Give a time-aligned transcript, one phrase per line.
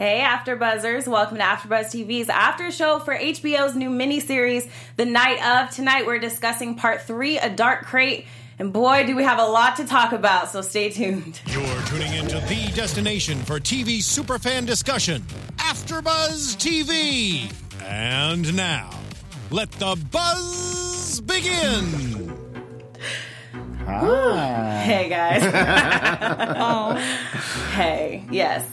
[0.00, 1.06] Hey, After Buzzers!
[1.06, 5.68] Welcome to AfterBuzz TV's after show for HBO's new miniseries, The Night of.
[5.74, 8.24] Tonight, we're discussing part three, A Dark Crate,
[8.58, 10.48] and boy, do we have a lot to talk about.
[10.48, 11.42] So stay tuned.
[11.48, 15.20] You're tuning into the destination for TV superfan discussion,
[15.58, 17.52] AfterBuzz TV.
[17.84, 18.88] And now,
[19.50, 22.32] let the buzz begin.
[23.86, 25.40] Hey guys.
[26.62, 26.94] Oh,
[27.72, 28.66] hey, yes.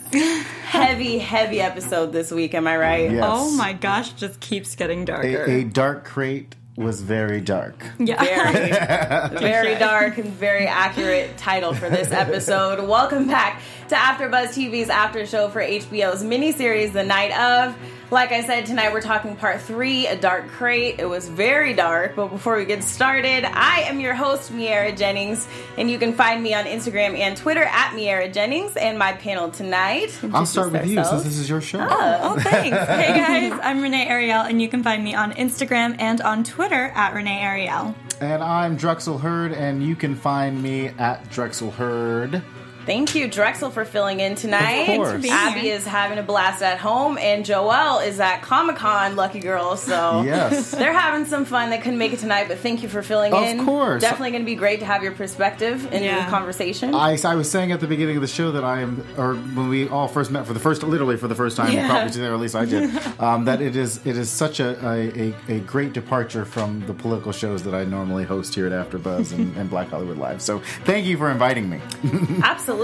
[0.66, 2.54] Heavy, heavy episode this week.
[2.54, 3.12] Am I right?
[3.12, 3.24] Yes.
[3.26, 5.46] oh my gosh, just keeps getting darker.
[5.46, 7.84] A, a dark crate was very dark.
[7.98, 9.30] yeah.
[9.30, 12.88] Very, very dark and very accurate title for this episode.
[12.88, 17.76] Welcome back to AfterBuzz TV's after show for HBO's miniseries, The Night of.
[18.10, 20.96] Like I said, tonight we're talking part three, A Dark Crate.
[21.00, 25.48] It was very dark, but before we get started, I am your host, Miaira Jennings,
[25.78, 28.76] and you can find me on Instagram and Twitter at Miaira Jennings.
[28.78, 30.18] And my panel tonight.
[30.34, 31.80] I'll start with introduce you since this is your show.
[31.82, 32.78] Oh, oh thanks.
[32.88, 36.92] hey guys, I'm Renee Ariel, and you can find me on Instagram and on Twitter
[36.96, 37.96] at Renee Ariel.
[38.20, 42.42] And I'm Drexel Heard, and you can find me at Drexel Heard.
[42.88, 44.84] Thank you, Drexel, for filling in tonight.
[44.90, 45.10] Of course.
[45.10, 45.76] Thanks for being Abby here.
[45.76, 49.76] is having a blast at home, and Joelle is at Comic Con, lucky girl.
[49.76, 50.72] So Yes.
[50.80, 51.70] they're having some fun.
[51.70, 53.60] They couldn't make it tonight, but thank you for filling Of in.
[53.60, 54.02] Of course.
[54.02, 56.24] definitely going to be great to have your perspective in Yeah.
[56.24, 56.96] the conversation.
[56.96, 59.68] I, I was saying at the beginning of the show that I am, or when
[59.68, 61.90] we all first met for the first, literally for the first time, Yeah.
[61.90, 64.80] probably today, or at least I did, um, that it is it is such a,
[64.88, 68.72] a, a, a great departure from the political shows that I normally host here at
[68.72, 70.42] AfterBuzz and, and Black Hollywood Live.
[70.42, 71.82] So thank you for inviting me.
[72.44, 72.77] Absolutely,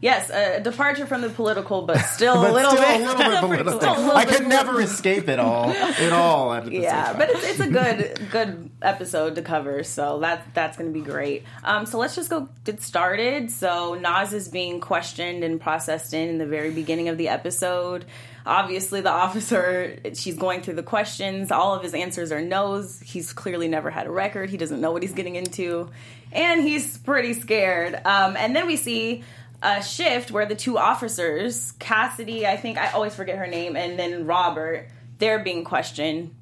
[0.00, 0.30] yes.
[0.30, 3.00] a departure from the political, but still a little still bit.
[3.00, 3.78] a little bit political.
[3.78, 5.70] Little I bit could never escape it all.
[5.70, 6.52] It all.
[6.52, 10.76] At the yeah, but it's, it's a good good episode to cover, so that that's
[10.76, 11.44] going to be great.
[11.64, 13.50] Um, so let's just go get started.
[13.50, 18.04] So Nas is being questioned and processed in in the very beginning of the episode.
[18.46, 21.50] Obviously, the officer she's going through the questions.
[21.50, 23.00] All of his answers are no's.
[23.00, 24.50] He's clearly never had a record.
[24.50, 25.90] He doesn't know what he's getting into,
[26.32, 27.94] and he's pretty scared.
[28.04, 29.24] Um, and then we see
[29.62, 33.98] a shift where the two officers, Cassidy, I think I always forget her name, and
[33.98, 34.88] then Robert,
[35.18, 36.34] they're being questioned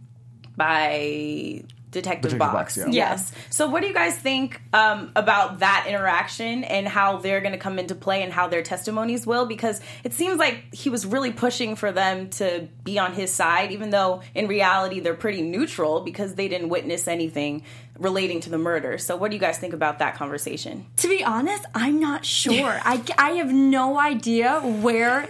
[0.57, 2.53] by Detective, Detective Box.
[2.53, 2.87] Box, yeah.
[2.89, 3.33] Yes.
[3.51, 7.59] So, what do you guys think um, about that interaction and how they're going to
[7.59, 9.47] come into play and how their testimonies will?
[9.47, 13.73] Because it seems like he was really pushing for them to be on his side,
[13.73, 17.63] even though in reality they're pretty neutral because they didn't witness anything
[17.99, 18.99] relating to the murder.
[18.99, 20.87] So, what do you guys think about that conversation?
[20.99, 22.81] To be honest, I'm not sure.
[22.85, 25.29] I, I have no idea where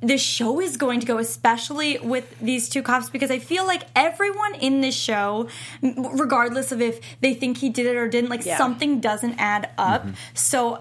[0.00, 3.82] the show is going to go, especially with these two cops, because I feel like
[3.96, 5.48] everyone in this show,
[5.82, 8.56] regardless of if they think he did it or didn't, like Yeah.
[8.58, 10.06] something doesn't add up.
[10.34, 10.80] So uh,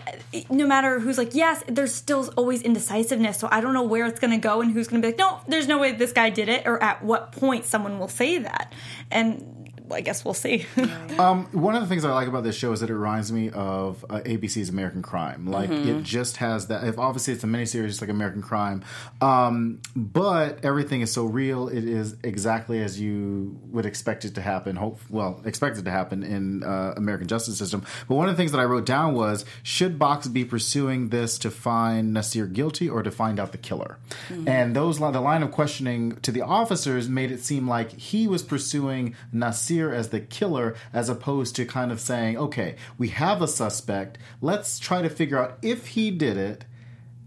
[0.52, 3.40] no matter who's like, yes, there's still always indecisiveness.
[3.40, 5.20] So I don't know where it's going to go and who's going to be like,
[5.20, 8.38] no, there's no way this guy did it, or at what point someone will say
[8.38, 8.72] that.
[9.10, 10.66] And I guess we'll see.
[11.18, 14.06] One of the things I like about this show is that it reminds me of
[14.10, 15.48] uh, ABC's American Crime.
[15.48, 16.84] Like it just has that.
[16.84, 18.84] If obviously it's a miniseries, just like American Crime,
[19.22, 21.68] um, but everything is so real.
[21.68, 24.76] It is exactly as you would expect it to happen.
[24.76, 27.84] Hope well, expect it to happen in uh, American justice system.
[28.08, 31.38] But one of the things that I wrote down was: should Box be pursuing this
[31.40, 33.98] to find Nasir guilty or to find out the killer?
[34.46, 38.28] And those li- the line of questioning to the officers made it seem like he
[38.28, 43.42] was pursuing Nasir as the killer, as opposed to kind of saying, "Okay, we have
[43.42, 44.18] a suspect.
[44.42, 46.66] Let's try to figure out if he did it."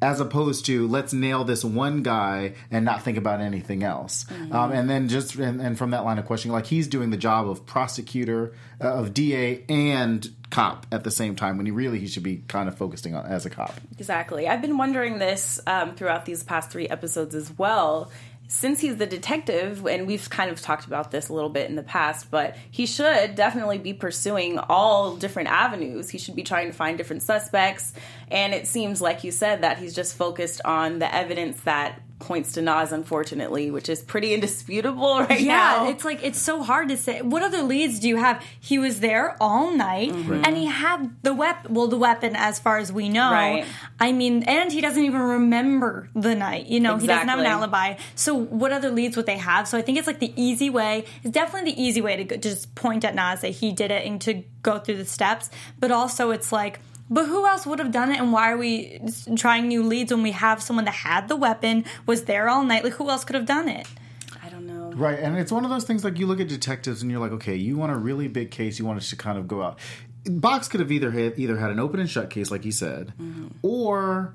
[0.03, 4.73] As opposed to let's nail this one guy and not think about anything else, um,
[4.73, 7.51] and then just and, and from that line of questioning, like he's doing the job
[7.51, 12.07] of prosecutor, uh, of DA, and cop at the same time when he really he
[12.07, 13.75] should be kind of focusing on as a cop.
[13.99, 14.49] Exactly.
[14.49, 18.11] I've been wondering this um, throughout these past three episodes as well.
[18.53, 21.77] Since he's the detective, and we've kind of talked about this a little bit in
[21.77, 26.11] the past, but he should definitely be pursuing all different avenues.
[26.11, 27.93] He should be trying to find different suspects.
[28.29, 32.53] And it seems like you said that he's just focused on the evidence that points
[32.53, 35.85] to Nas, unfortunately, which is pretty indisputable right now.
[35.85, 37.23] Yeah, it's like it's so hard to say.
[37.23, 38.45] What other leads do you have?
[38.61, 40.43] He was there all night, mm-hmm.
[40.45, 41.75] and he had the weapon.
[41.75, 43.33] Well, the weapon, as far as we know.
[43.33, 43.67] Right.
[43.99, 46.67] I mean, and he doesn't even remember the night.
[46.67, 47.97] You know, he doesn't have an alibi.
[48.15, 49.67] So, what other leads would they have?
[49.67, 51.07] So, I think it's like the easy way.
[51.25, 54.07] It's definitely the easy way to go, just point at Nas that he did it
[54.07, 55.51] and to go through the steps.
[55.79, 56.81] But also, it's like.
[57.13, 59.01] But who else would have done it, and why are we
[59.37, 62.85] trying new leads when we have someone that had the weapon, was there all night?
[62.85, 63.89] Like, who else could have done it?
[64.43, 64.93] I don't know.
[64.93, 67.33] Right, and it's one of those things like you look at detectives and you're like,
[67.33, 69.79] okay, you want a really big case, you want it to kind of go out.
[70.25, 73.15] Box could have either had either had an open and shut case, like you said,
[73.21, 73.49] mm-hmm.
[73.63, 74.35] or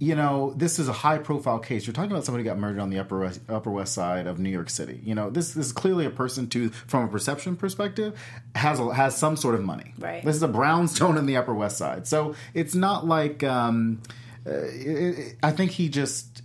[0.00, 1.86] you know, this is a high profile case.
[1.86, 4.38] You're talking about somebody who got murdered on the upper west, upper west side of
[4.38, 5.00] New York City.
[5.02, 8.18] You know, this, this is clearly a person to, from a perception perspective,
[8.54, 9.94] has a, has some sort of money.
[9.98, 10.24] Right.
[10.24, 14.00] This is a brownstone in the upper west side, so it's not like um,
[14.46, 16.42] uh, it, it, I think he just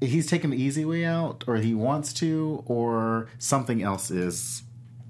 [0.00, 4.62] he's taking the easy way out, or he wants to, or something else is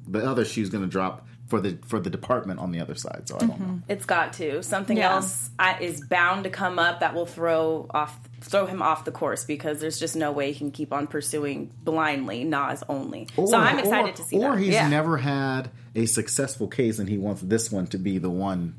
[0.06, 3.22] the other shoe's going to drop for the for the department on the other side.
[3.26, 3.80] So I don't know.
[3.88, 4.62] It's got to.
[4.62, 5.14] Something Yeah.
[5.14, 9.10] else uh, is bound to come up that will throw off throw him off the
[9.10, 13.26] course because there's just no way he can keep on pursuing blindly Nas only.
[13.34, 14.44] so I'm excited or, to see that.
[14.44, 14.62] Or that.
[14.62, 14.88] he's Yeah.
[14.88, 18.74] never had a successful case, and he wants this one to be the one.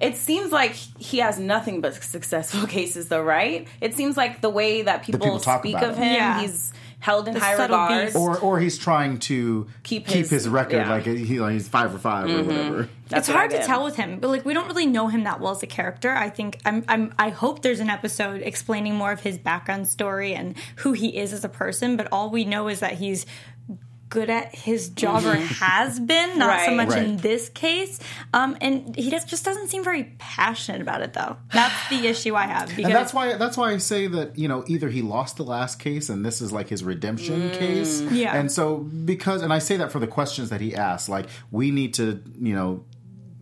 [0.00, 3.68] It seems like he has nothing but successful cases, though, right?
[3.80, 6.02] It seems like the way that people, people talk speak of him.
[6.04, 6.40] him, Yeah.
[6.42, 6.72] he's
[7.02, 8.04] held in The high subtle regard.
[8.06, 8.16] beast.
[8.16, 10.90] Or or he's trying to Keep keep his- his, record yeah.
[10.90, 12.38] like he like he's five for 5 Mm-hmm.
[12.40, 12.88] or whatever.
[13.08, 15.24] That's it's what hard to tell with him, but like we don't really know him
[15.24, 16.12] that well as a character.
[16.12, 20.32] I think I'm, I'm I hope there's an episode explaining more of his background story
[20.34, 21.96] and who he is as a person.
[21.96, 23.26] But all we know is that he's
[24.12, 26.76] good at his job or has been, not so Right.
[26.76, 27.16] much in Mm-hmm.
[27.16, 27.98] This case.
[28.34, 31.36] Um, and he just, just doesn't seem very passionate about it, though.
[31.52, 32.68] That's the issue I have.
[32.68, 35.44] Because And that's why that's why I say that you know either he lost the
[35.44, 38.02] last case and this is like his redemption case.
[38.02, 38.36] Yeah.
[38.36, 41.70] And so because and I say that for the questions that he asked, like we
[41.70, 42.84] need to you know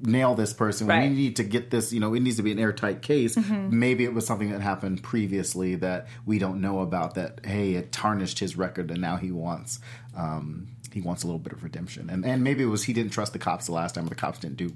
[0.02, 0.86] nail this person.
[0.86, 1.10] Right.
[1.10, 1.92] We need to get this.
[1.92, 3.34] You know, it needs to be an airtight case.
[3.36, 3.78] Mm-hmm.
[3.78, 7.14] Maybe it was something that happened previously that we don't know about.
[7.16, 9.78] That hey, it tarnished his record, and now he wants.
[10.20, 13.12] Um, he wants a little bit of redemption, and and maybe it was he didn't
[13.12, 14.72] trust the cops the last time, or the cops didn't do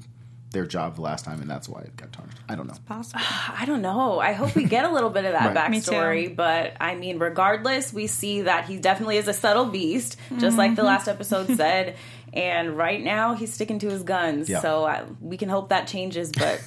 [0.52, 2.38] their job the last time, and that's why it got tarnished.
[2.48, 2.74] I don't know.
[2.86, 3.20] possible.
[3.48, 4.20] I don't know.
[4.20, 5.72] I hope we get a little bit of that Right.
[5.72, 6.34] Backstory.
[6.34, 10.76] But I mean, regardless, we see that he definitely is a subtle beast, just like
[10.76, 10.86] the Mm-hmm.
[10.86, 11.96] last episode said.
[12.32, 14.48] And right now, he's sticking to his guns.
[14.48, 14.60] Yeah.
[14.60, 16.62] So I, we can hope that changes, but.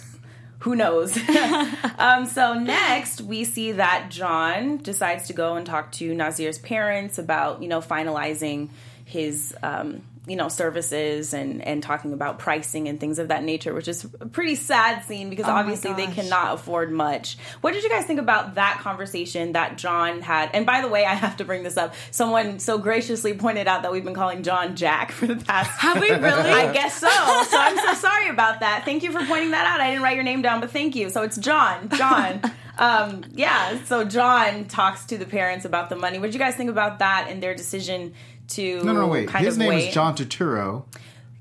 [0.60, 1.18] Who knows?
[2.00, 7.18] um, so next, we see that John decides to go and talk to Nasir's parents
[7.18, 8.70] about, you know, finalizing
[9.06, 13.74] his, um, you know, services and and talking about pricing and things of that nature,
[13.74, 17.38] which is a pretty sad scene because Oh obviously they cannot afford much.
[17.62, 20.52] What did you guys think about that conversation that John had?
[20.54, 21.96] And by the way, I have to bring this up.
[22.12, 25.72] Someone so graciously pointed out that we've been calling John Jack for the past.
[25.80, 26.52] Have we really?
[26.52, 27.08] I guess so.
[27.08, 28.84] So I'm so sorry about that.
[28.84, 29.80] Thank you for pointing that out.
[29.80, 31.10] I didn't write your name down, but thank you.
[31.10, 31.90] So it's John.
[31.90, 32.42] John.
[32.80, 33.84] Um, yeah.
[33.86, 36.20] So John talks to the parents about the money.
[36.20, 38.14] What did you guys think about that and their decision
[38.50, 39.30] to No, no, no, wait.
[39.30, 39.88] His name wait?
[39.90, 40.86] is John Turturro.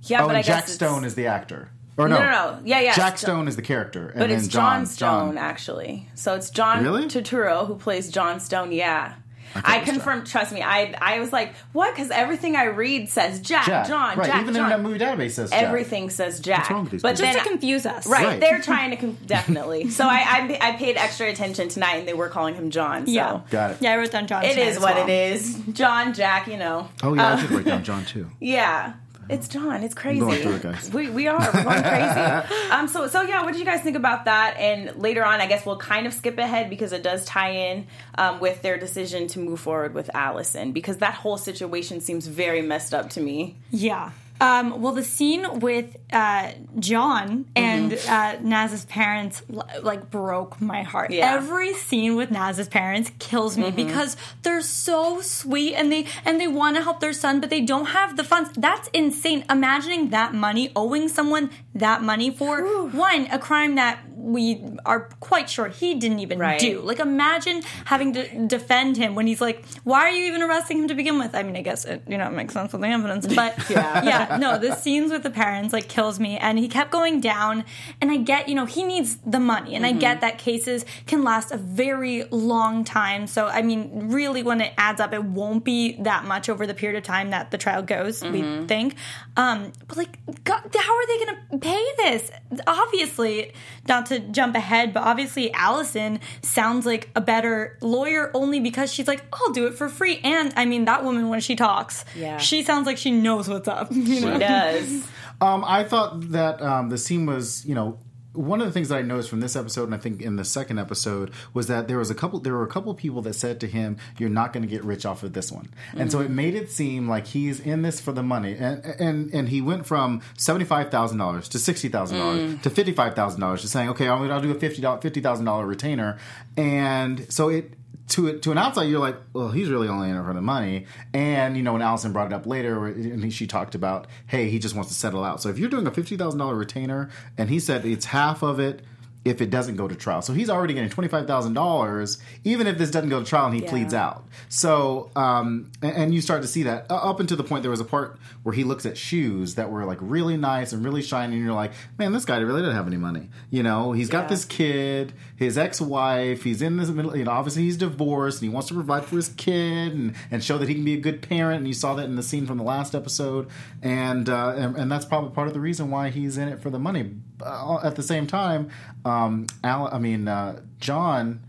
[0.02, 1.70] Yeah, oh, but and I guess Jack Stone is the actor.
[1.96, 2.60] Or no, No, no, no.
[2.64, 2.94] Yeah, yeah.
[2.94, 5.38] Jack Stone is the character, and But then it's John, John Stone, John.
[5.38, 6.08] actually.
[6.14, 7.04] So it's John Really?
[7.06, 8.72] Turturro who plays John Stone.
[8.72, 9.14] Yeah.
[9.54, 10.26] Thought I it was confirmed.
[10.26, 10.62] Trust me.
[10.62, 11.94] I I was like, what?
[11.94, 13.86] Because everything I read says Jack, Jack.
[13.88, 14.26] John, right?
[14.26, 14.64] Jack, Even John.
[14.64, 15.62] in that movie database says Jack.
[15.62, 16.70] Everything says Jack.
[16.70, 17.26] wrong with these but people?
[17.26, 18.06] then, Just to confuse us.
[18.06, 18.40] right, Right.
[18.40, 19.90] they're trying to com- definitely.
[19.90, 23.06] So I, I I paid extra attention tonight, and they were calling him John.
[23.06, 23.12] So.
[23.12, 23.40] Yeah.
[23.50, 23.76] Got it.
[23.80, 24.44] Yeah, I wrote down John.
[24.44, 25.08] It is as what well.
[25.08, 25.54] it is.
[25.72, 26.88] John, Jack, you know.
[27.02, 28.28] Oh yeah, I uh, did write down John too.
[28.40, 28.94] Yeah.
[29.28, 29.82] It's John.
[29.82, 30.20] It's crazy.
[30.20, 30.92] going through it, guys.
[30.92, 31.38] We, we are.
[31.38, 32.64] We're going crazy.
[32.70, 32.88] um.
[32.88, 33.42] So so yeah.
[33.42, 34.56] What did you guys think about that?
[34.58, 37.86] And later on, I guess we'll kind of skip ahead because it does tie in
[38.16, 42.62] um, with their decision to move forward with Allison because that whole situation seems very
[42.62, 43.56] messed up to me.
[43.70, 44.10] Yeah.
[44.40, 49.42] Um, well, the scene with uh, John and uh, Naz's parents
[49.82, 51.10] like broke my heart.
[51.10, 51.34] Yeah.
[51.34, 56.48] Every scene with Naz's parents kills me because they're so sweet and they and they
[56.48, 58.50] want to help their son, but they don't have the funds.
[58.56, 59.44] That's insane.
[59.48, 65.48] Imagining that money, owing someone that money for one a crime that we are quite
[65.48, 66.58] sure he didn't even Right.
[66.58, 66.80] do.
[66.80, 70.88] Like, imagine having to defend him when he's like, "Why are you even arresting him
[70.88, 72.88] to begin with?" I mean, I guess it you know it makes sense with the
[72.88, 74.04] evidence, but Yeah.
[74.04, 77.64] yeah, no, the scenes with the parents like kills me, and he kept going down.
[78.00, 81.22] And I get, you know, he needs the money, and I get that cases can
[81.22, 83.26] last a very long time.
[83.26, 86.74] So, I mean, really, when it adds up, it won't be that much over the
[86.74, 88.22] period of time that the trial goes.
[88.24, 88.96] We think,
[89.36, 92.30] um, but like, God, how are they going to pay this?
[92.66, 93.52] Obviously,
[93.88, 99.08] not to jump ahead, but obviously, Allison sounds like a better lawyer only because she's
[99.08, 100.20] like, I'll do it for free.
[100.24, 102.38] And I mean, that woman when she talks, Yeah.
[102.38, 103.90] she sounds like she knows what's up.
[103.96, 104.32] You know?
[104.34, 105.04] She does.
[105.40, 107.98] Um, I thought that um, the scene was, you know,
[108.36, 110.44] one of the things that I noticed from this episode, and I think in the
[110.44, 112.40] second episode, was that there was a couple.
[112.40, 115.06] There were a couple people that said to him, "You're not going to get rich
[115.06, 116.36] off of this one," and so it mm-hmm.
[116.36, 119.86] made it seem like he's in this for the money, and and and he went
[119.86, 122.62] from seventy five thousand dollars to sixty thousand dollars mm.
[122.62, 125.44] to fifty five thousand dollars to saying, "Okay, I'll, I'll do a fifty fifty thousand
[125.44, 126.18] dollar retainer,"
[126.56, 127.72] and so it
[128.08, 130.86] to to an outside, you're like, well, he's really only in it for the money.
[131.12, 134.58] And you know, when Allison brought it up later, and she talked about, hey, he
[134.58, 135.42] just wants to settle out.
[135.42, 138.60] So if you're doing a fifty thousand dollar retainer, and he said it's half of
[138.60, 138.82] it
[139.26, 140.22] if it doesn't go to trial.
[140.22, 143.46] So he's already getting twenty five thousand dollars, even if this doesn't go to trial
[143.46, 143.70] and he Yeah.
[143.70, 144.24] pleads out.
[144.48, 147.70] So, um, and, and you start to see that uh, up until the point there
[147.70, 151.02] was a part where he looks at shoes that were like really nice and really
[151.02, 153.28] shiny, and you're like, man, this guy really doesn't have any money.
[153.50, 154.28] You know, he's got Yeah.
[154.28, 158.48] this kid, his ex wife, he's in this middle, you know, obviously he's divorced and
[158.48, 161.00] he wants to provide for his kid and, and show that he can be a
[161.00, 161.58] good parent.
[161.58, 163.48] And you saw that in the scene from the last episode,
[163.82, 166.70] and uh, and, and that's probably part of the reason why he's in it for
[166.70, 167.10] the money.
[167.42, 168.70] Uh, at the same time,
[169.04, 171.40] um, Al, I mean, uh, John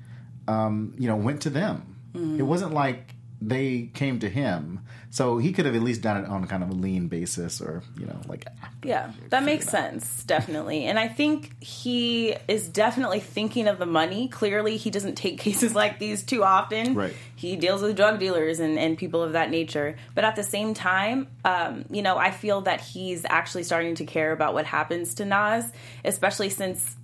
[0.47, 1.95] um, you know, went to them.
[2.39, 4.79] It wasn't like they came to him.
[5.17, 7.81] So he could have at least done it on kind of a lean basis or,
[7.99, 8.45] you know, like
[8.83, 10.85] Yeah, that makes sense, definitely.
[10.85, 14.27] And I think he is definitely thinking of the money.
[14.27, 16.93] Clearly, he doesn't take cases like these too often.
[16.93, 17.15] Right.
[17.35, 19.97] He deals with drug dealers and, and people of that nature.
[20.13, 24.05] But at the same time, um, you know, I feel that he's actually starting to
[24.05, 25.65] care about what happens to Nas,
[26.05, 26.95] especially since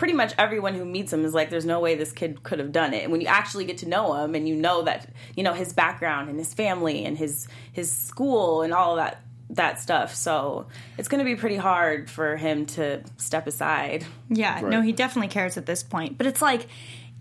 [0.00, 2.72] pretty much everyone who meets him is like, there's no way this kid could have
[2.72, 3.02] done it.
[3.02, 5.74] And when you actually get to know him and you know that, you know, his
[5.74, 10.14] background and his family and his his school and all that that stuff.
[10.14, 14.06] So it's going to be pretty hard for him to step aside.
[14.30, 16.16] Yeah, no, he definitely cares at this point.
[16.16, 16.66] But it's like,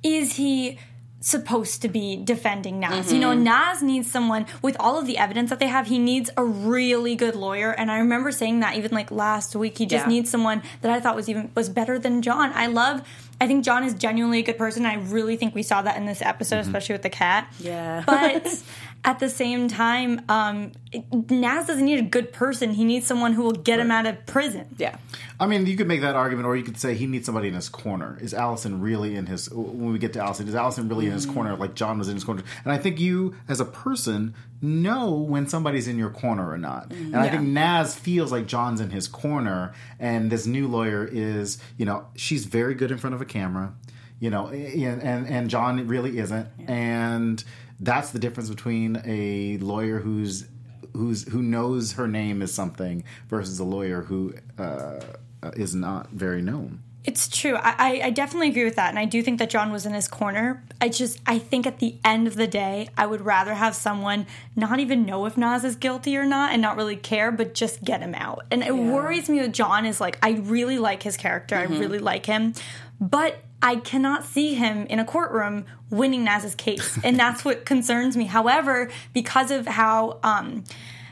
[0.01, 0.79] is he
[1.21, 3.11] supposed to be defending Nas?
[3.11, 3.43] You mm-hmm.
[3.43, 5.87] know, Nas needs someone with all of the evidence that they have.
[5.87, 9.77] He needs a really good lawyer, and I remember saying that even like last week.
[9.77, 10.09] He just Yeah.
[10.09, 12.51] needs someone that I thought was even was better than John.
[12.53, 13.01] I love.
[13.41, 14.85] I think John is genuinely a good person.
[14.85, 16.67] I really think we saw that in this episode, mm-hmm.
[16.67, 17.47] especially with the cat.
[17.59, 18.03] Yeah.
[18.05, 18.45] But
[19.03, 20.71] at the same time, um,
[21.11, 22.71] Nas doesn't need a good person.
[22.71, 24.75] He needs someone who will get him out of prison.
[24.77, 24.97] Yeah.
[25.39, 27.53] I mean, you could make that argument, or you could say he needs somebody in
[27.53, 28.17] his corner.
[28.21, 29.49] Is Allison really in his?
[29.49, 32.15] When we get to Allison, is Allison really in his corner, like John was in
[32.15, 32.43] his corner?
[32.65, 36.91] And I think you, as a person, know when somebody's in your corner or not.
[36.91, 41.57] And I think Naz feels like John's in his corner, and this new lawyer is,
[41.77, 43.73] you know, she's very good in front of a camera,
[44.19, 47.41] you know, and and, and John really isn't, and
[47.79, 50.47] that's the difference between a lawyer who's
[50.93, 54.99] who's who knows her name is something versus a lawyer who uh,
[55.43, 56.81] uh, is not very known.
[57.05, 57.55] It's true.
[57.55, 59.93] I, I- I definitely agree with that, and I do think that John was in
[59.93, 60.61] his corner.
[60.81, 64.27] I just, I think at the end of the day, I would rather have someone
[64.55, 67.83] not even know if Nas is guilty or not, and not really care, but just
[67.83, 68.45] get him out.
[68.51, 71.99] And it worries me that John is like, I really like his character, I really
[71.99, 72.53] like him,
[72.99, 78.15] but I cannot see him in a courtroom winning Nas's case, and that's what concerns
[78.15, 78.25] me.
[78.25, 80.19] However, because of how.
[80.23, 80.63] Um,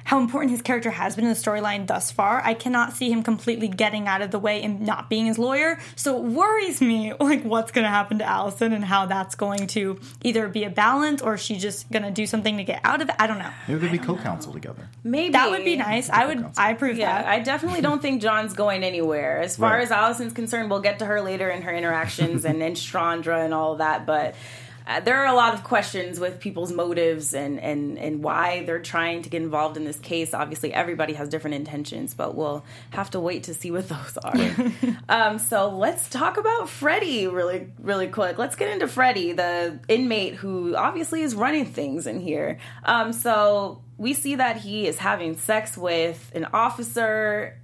[0.07, 2.41] how important his character has been in the storyline thus far.
[2.41, 5.79] I cannot see him completely getting out of the way and not being his lawyer.
[5.97, 9.67] So it worries me like what's going to happen to Allison and how that's going
[9.67, 12.79] to either be a balance or is she just going to do something to get
[12.85, 13.15] out of it.
[13.19, 13.51] I don't know.
[13.67, 14.87] Maybe they could be co-counsel together.
[15.03, 16.09] Maybe That would be nice.
[16.09, 17.27] I would I approve Yeah, that.
[17.29, 19.41] I definitely don't think John's going anywhere.
[19.41, 19.81] As far Right.
[19.83, 23.53] as Allison's concerned, we'll get to her later in her interactions and, and Chandra and
[23.53, 24.05] all of that.
[24.05, 24.35] But
[24.87, 28.79] uh, there are a lot of questions with people's motives and, and, and why they're
[28.79, 30.33] trying to get involved in this case.
[30.33, 34.71] Obviously, everybody has different intentions, but we'll have to wait to see what those are.
[35.09, 38.37] um, so let's talk about Freddie really, really quick.
[38.37, 42.57] Let's get into Freddie, the inmate who obviously is running things in here.
[42.83, 47.59] Um, so we see that he is having sex with an officer.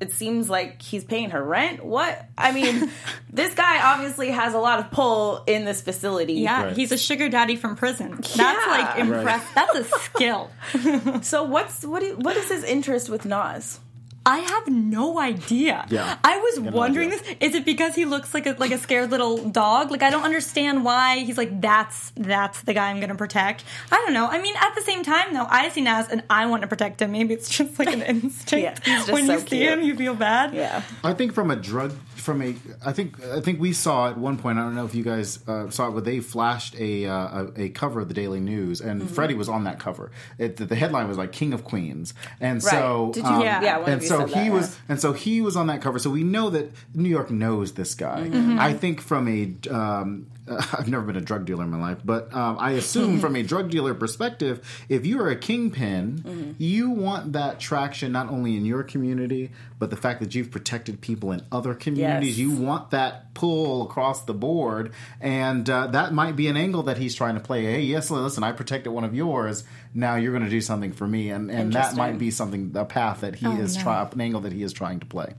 [0.00, 1.84] Who- It seems like he's paying her rent.
[1.84, 2.24] What?
[2.36, 2.90] I mean,
[3.32, 6.34] this guy obviously has a lot of pull in this facility.
[6.34, 6.76] yeah, Right.
[6.76, 8.12] he's a sugar daddy from prison.
[8.16, 8.64] That's Yeah.
[8.68, 9.48] like impressive.
[9.54, 10.50] That's a skill.
[11.22, 12.02] So what's what?
[12.02, 13.80] Is, what is his interest with Nas?
[14.26, 15.86] I have no idea.
[15.88, 16.18] Yeah.
[16.22, 17.20] I was no wondering idea.
[17.22, 17.36] this.
[17.40, 19.90] Is it because he looks like a like a scared little dog?
[19.90, 23.64] Like I don't understand why he's like that's that's the guy I'm gonna protect.
[23.90, 24.26] I don't know.
[24.26, 27.00] I mean, at the same time though, I see Nas and I want to protect
[27.00, 27.12] him.
[27.12, 28.52] Maybe it's just like an instinct.
[28.62, 29.72] Yeah, he's just when so you see cute.
[29.72, 30.52] him, you feel bad.
[30.52, 30.82] Yeah.
[31.02, 34.36] I think from a drug, from a, I think, I think we saw at one
[34.36, 34.58] point.
[34.58, 37.62] I don't know if you guys uh, saw it, but they flashed a uh, a,
[37.62, 39.14] a cover of the Daily News, and Mm-hmm.
[39.14, 40.10] Freddie was on that cover.
[40.38, 43.14] It, the, the headline was like "King of Queens," and so Right.
[43.14, 43.62] Did you- um, Yeah.
[43.62, 44.80] yeah, one and you so he that, was, yeah.
[44.90, 45.98] and so he was on that cover.
[45.98, 48.28] So we know that New York knows this guy.
[48.28, 48.58] Mm-hmm.
[48.58, 50.26] I think from a, um,
[50.72, 53.42] I've never been a drug dealer in my life, but um, I assume from a
[53.42, 56.52] drug dealer perspective, if you are a kingpin, Mm-hmm.
[56.58, 61.00] you want that traction not only in your community, but the fact that you've protected
[61.00, 62.38] people in other communities.
[62.38, 62.38] Yes.
[62.38, 66.98] You want that pull across the board, and uh, that might be an angle that
[66.98, 67.64] he's trying to play.
[67.64, 69.64] Hey, yes, listen, I protected one of yours.
[69.94, 72.84] Now you're going to do something for me, and and that might be something a
[72.84, 73.82] path that he Oh, is no.
[73.82, 75.34] trying an angle that he is trying to play.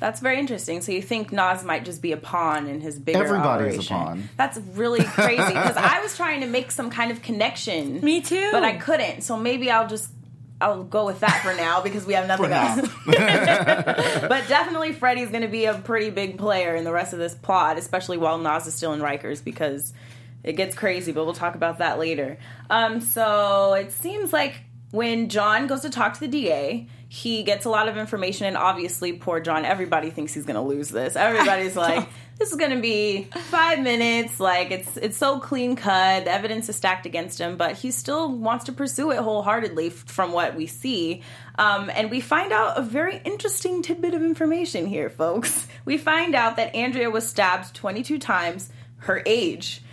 [0.00, 0.80] That's very interesting.
[0.80, 3.88] So you think Nas might just be a pawn in his bigger Everybody is a
[3.88, 4.28] pawn.
[4.36, 8.00] That's really crazy because I was trying to make some kind of connection.
[8.00, 8.48] Me too.
[8.52, 9.22] But I couldn't.
[9.22, 10.10] So maybe I'll just
[10.60, 12.88] I'll go with that for now because we have nothing For else.
[13.06, 17.34] but definitely Freddie's going to be a pretty big player in the rest of this
[17.34, 19.92] plot, especially while Nas is still in Rikers because
[20.42, 21.12] it gets crazy.
[21.12, 22.38] But we'll talk about that later.
[22.70, 24.54] Um, so it seems like
[24.94, 28.56] when John goes to talk to the DA, he gets a lot of information, and
[28.56, 29.64] obviously, poor John.
[29.64, 31.16] Everybody thinks he's going to lose this.
[31.16, 32.08] Everybody's like.
[32.36, 34.40] This is going to be five minutes.
[34.40, 36.24] Like it's it's so clean cut.
[36.24, 39.90] The evidence is stacked against him, but he still wants to pursue it wholeheartedly.
[39.90, 41.22] From what we see,
[41.58, 45.68] um, and we find out a very interesting tidbit of information here, folks.
[45.84, 48.68] We find out that Andrea was stabbed 22 times.
[48.96, 49.83] Her age.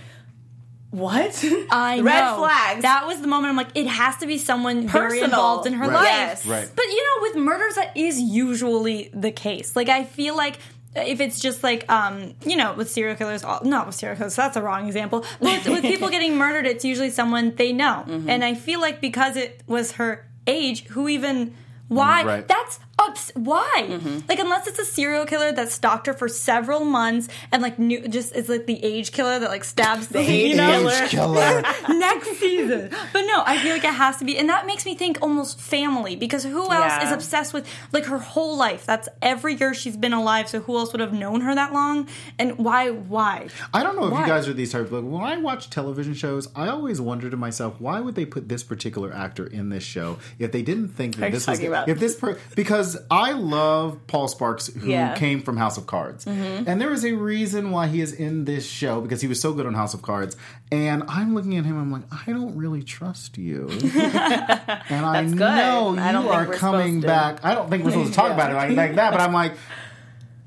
[0.91, 1.43] What?
[1.71, 2.37] I Red know.
[2.39, 2.81] flags.
[2.81, 5.85] That was the moment I'm like, it has to be someone very involved in her
[5.87, 5.93] Right.
[5.93, 6.05] life.
[6.05, 6.45] Yes.
[6.45, 6.69] Right.
[6.75, 9.75] But you know, with murders, that is usually the case.
[9.75, 10.59] Like, I feel like
[10.93, 14.35] if it's just like, um, you know, with serial killers, all- not with serial killers,
[14.35, 15.23] that's a wrong example.
[15.39, 18.03] But with, with people getting murdered, it's usually someone they know.
[18.05, 18.29] Mm-hmm.
[18.29, 21.55] And I feel like because it was her age, who even.
[21.87, 22.23] Why?
[22.23, 22.47] Right.
[22.47, 23.31] That's ups.
[23.35, 23.85] Why?
[23.87, 24.19] Mm-hmm.
[24.27, 28.07] Like unless it's a serial killer that stalked her for several months and like new,
[28.07, 30.89] just is like the age killer that like stabs the age you know?
[30.89, 31.63] Age killer.
[31.89, 32.89] next season.
[33.13, 35.59] But no, I feel like it has to be, and that makes me think almost
[35.59, 37.05] family because who else Yeah.
[37.05, 38.85] is obsessed with like her whole life?
[38.85, 40.49] That's every year she's been alive.
[40.49, 42.07] So who else would have known her that long?
[42.39, 42.89] And why?
[42.91, 43.47] Why?
[43.73, 44.21] I don't know if Why?
[44.21, 44.91] you guys are these type of.
[44.91, 48.49] Like, when I watch television shows, I always wonder to myself, why would they put
[48.49, 51.89] this particular actor in this show if they didn't think that this was talking about?
[51.89, 55.15] if this per, because I love Paul Sparks who Yeah.
[55.15, 58.65] came from House of Cards, and there is a reason why he is in this
[58.65, 60.35] show because he was so good on House of Cards,
[60.71, 65.35] and I'm looking at him, I'm like, I don't really trust you, and I good.
[65.35, 67.43] know I you are coming back.
[67.43, 68.33] I don't think we're supposed to talk Yeah.
[68.35, 69.53] about it like, like that, but I'm like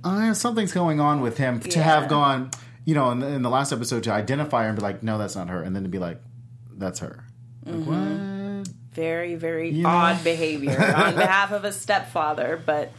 [0.05, 1.83] uh, something's going on with him to Yeah.
[1.85, 2.51] have gone,
[2.85, 5.17] you know, in the, in the last episode to identify her and be like, no,
[5.17, 6.21] that's not her, and then to be like,
[6.77, 7.25] that's her.
[7.65, 7.91] Like, Mm-hmm.
[7.91, 8.34] what?
[8.95, 9.89] Very very know?
[9.89, 12.93] odd behavior on behalf of a stepfather but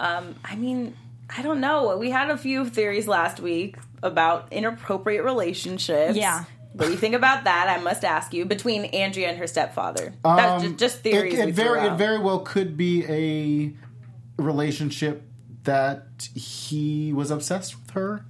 [0.00, 0.94] um i mean
[1.36, 6.44] i don't know we had a few theories last week about inappropriate relationships Yeah.
[6.72, 10.14] what do you think about that i must ask you between andrea and her stepfather
[10.24, 13.04] That's just, just theories Um, It, we it threw very, it very well could be
[13.08, 15.22] a relationship
[15.64, 18.24] that he was obsessed with her.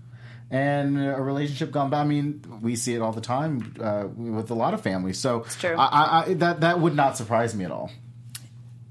[0.53, 2.03] And a relationship gone bad.
[2.03, 5.19] I mean, we see it all the time uh, with a lot of families.
[5.19, 5.75] So true.
[5.75, 7.91] I, I, I, that that would not surprise me at all,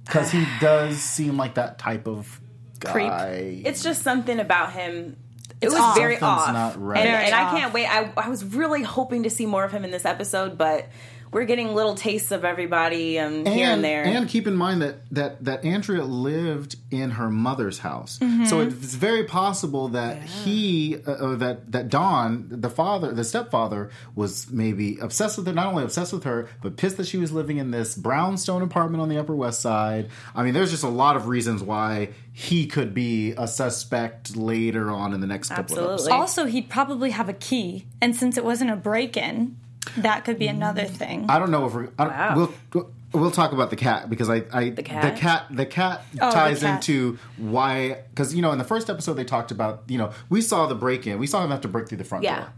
[0.05, 2.41] because he does seem like that type of
[2.83, 3.07] Creep.
[3.07, 3.61] guy.
[3.63, 5.15] it's just something about him
[5.61, 5.95] it was off.
[5.95, 6.97] very Something's off not right.
[7.05, 9.85] and, and i can't wait I, I was really hoping to see more of him
[9.85, 10.87] in this episode but
[11.31, 14.97] we're getting little tastes of everybody um, here and there And keep in mind that
[15.11, 18.45] that that Andrea lived in her mother's house, Mm-hmm.
[18.45, 23.89] so it's very possible that he, uh, or that that Don, the father, the stepfather,
[24.15, 25.53] was maybe obsessed with her.
[25.53, 29.01] Not only obsessed with her, but pissed that she was living in this brownstone apartment
[29.01, 30.09] on the Upper West Side.
[30.35, 34.89] I mean, there's just a lot of reasons why he could be a suspect later
[34.91, 35.93] on in the next couple of Absolutely.
[35.93, 36.11] episodes.
[36.11, 39.57] Also, he'd probably have a key, and since it wasn't a break-in,
[39.97, 41.25] that could be another thing.
[41.29, 41.89] I don't know if we're.
[41.97, 42.35] I don't, Wow.
[42.73, 45.03] We'll we'll talk about the cat because I, I the cat?
[45.15, 46.75] the cat the cat Oh, the ties cat.
[46.87, 50.39] into why because you know in the first episode they talked about you know we
[50.41, 52.39] saw the break in we saw him have to break through the front Yeah.
[52.39, 52.49] door,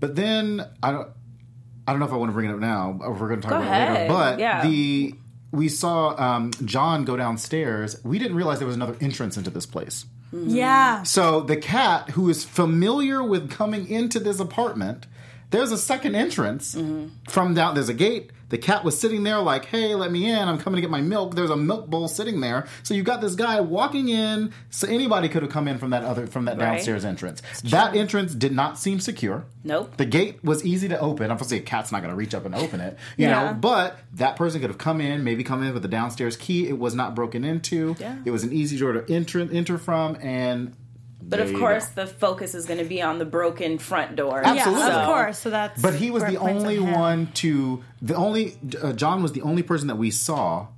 [0.00, 1.08] but then I don't
[1.86, 3.40] I don't know if I want to bring it up now or if we're going
[3.42, 4.08] to talk Go about it later.
[4.12, 4.62] But Yeah.
[4.66, 5.14] the
[5.52, 8.02] we saw um, John go downstairs.
[8.02, 10.04] We didn't realize there was another entrance into this place.
[10.32, 11.02] yeah.
[11.04, 15.06] So the cat, who is familiar with coming into this apartment,
[15.50, 17.08] there's a second entrance Mm-hmm.
[17.30, 17.74] from down.
[17.74, 18.30] There's a gate.
[18.48, 20.48] The cat was sitting there, like, "Hey, let me in.
[20.48, 22.66] I'm coming to get my milk." There's a milk bowl sitting there.
[22.84, 24.52] So you got this guy walking in.
[24.70, 26.74] So anybody could have come in from that other from that Right.
[26.76, 27.42] downstairs entrance.
[27.64, 29.46] That entrance did not seem secure.
[29.64, 29.96] Nope.
[29.96, 31.32] The gate was easy to open.
[31.32, 33.46] Obviously, a cat's not going to reach up and open it, you Yeah.
[33.50, 33.54] know.
[33.54, 36.68] But that person could have come in, maybe come in with the downstairs key.
[36.68, 37.96] It was not broken into.
[37.98, 38.14] Yeah.
[38.24, 40.72] It was an easy door to enter enter from, and
[41.28, 44.42] But there of course, the focus is going to be on the broken front door.
[44.44, 44.80] Absolutely.
[44.82, 45.38] Yeah, So- of course.
[45.38, 45.82] So that's.
[45.82, 49.62] But he was the only at one to the only uh, John was the only
[49.62, 50.68] person that we saw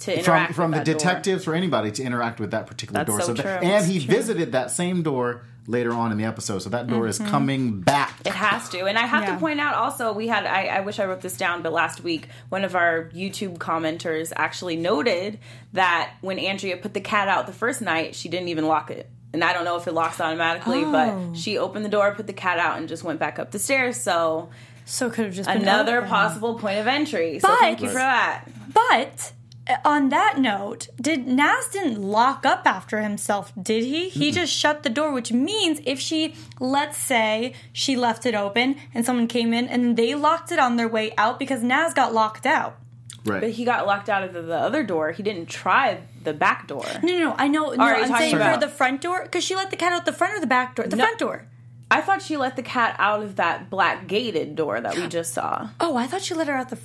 [0.00, 0.98] to from interact from the with that door.
[0.98, 3.20] detectives or anybody to interact with that particular That's door.
[3.20, 3.50] so that- true.
[3.52, 6.60] and That's he visited that same door later on in the episode.
[6.60, 8.20] So that door is coming back.
[8.24, 8.84] It has to.
[8.86, 9.34] And I have Yeah.
[9.34, 12.04] to point out also, we had, I, I wish I wrote this down, but last
[12.04, 15.40] week, one of our YouTube commenters actually noted
[15.72, 19.10] that when Andrea put the cat out the first night, she didn't even lock it.
[19.36, 20.90] And I don't know if it locks automatically, Oh.
[20.92, 23.58] but she opened the door, put the cat out, and just went back up the
[23.58, 24.00] stairs.
[24.00, 24.48] So
[24.86, 26.08] So could have just another open.
[26.08, 27.38] possible point of entry.
[27.38, 28.44] So But- thank you for that.
[28.72, 29.32] But
[29.68, 34.08] uh, on that note, did Nas didn't lock up after himself, did he?
[34.08, 38.76] He just shut the door, which means if she, let's say, she left it open
[38.94, 42.14] and someone came in and they locked it on their way out because Nas got
[42.14, 42.76] locked out.
[43.24, 43.40] Right.
[43.40, 45.10] But he got locked out of the, the other door.
[45.10, 46.84] He didn't try the back door.
[47.02, 47.34] No, no, no.
[47.38, 47.70] I know.
[47.72, 50.36] No, I'm saying for the front door because she let the cat out the front
[50.36, 50.86] or the back door.
[50.86, 51.04] The No.
[51.04, 51.46] front door.
[51.90, 55.32] I thought she let the cat out of that black gated door that we just
[55.32, 55.68] saw.
[55.80, 56.78] Oh, I thought she let her out the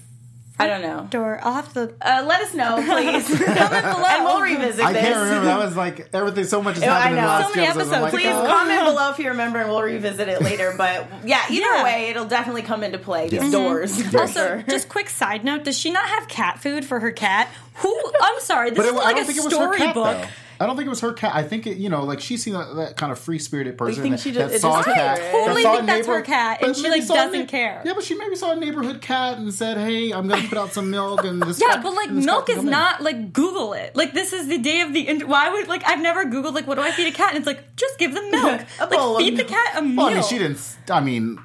[0.59, 1.07] I don't know.
[1.09, 1.39] door.
[1.41, 3.27] I'll have to Uh, let us know, please.
[3.43, 4.05] comment below.
[4.05, 5.01] and we'll revisit I this.
[5.01, 5.45] can't remember.
[5.45, 6.43] That was like everything.
[6.43, 7.27] So much has Yeah, I happened in the know.
[7.27, 7.91] last So two many episodes.
[7.93, 8.23] I'm like, episodes.
[8.23, 8.47] Please oh.
[8.53, 10.73] comment below if you remember, and we'll revisit it later.
[10.77, 11.83] But yeah, either Yeah.
[11.83, 13.29] way, it'll definitely come into play.
[13.29, 13.51] These Yes.
[13.51, 14.63] doors, for Also, sure.
[14.69, 17.47] just quick side note: Does she not have cat food for her cat?
[17.75, 18.01] Who?
[18.21, 18.69] I'm sorry.
[18.69, 20.27] This But is it, I like don't a think it was her cat, storybook.
[20.61, 21.31] I don't think it was her cat.
[21.33, 24.03] I think it, you know, like she's seen that, that kind of free spirited person
[24.03, 25.17] think that, she just- it saw a just took cat.
[25.17, 27.81] that Totally a think that's her cat, and she, like, doesn't care.
[27.83, 30.57] Yeah, but she maybe saw a neighborhood cat and said, "Hey, I'm going to put
[30.57, 32.71] out some milk." And this Yeah, cat- but like milk is come in.
[32.71, 33.95] not like Google it.
[33.95, 35.07] Like this is the day of the.
[35.07, 37.29] Int- Why would like I've never Googled like what do I feed a cat?
[37.29, 38.61] And it's like just give them milk.
[38.79, 39.97] Like feed the cat a meal.
[39.97, 40.59] Well, I mean, she didn't.
[40.89, 41.39] I mean,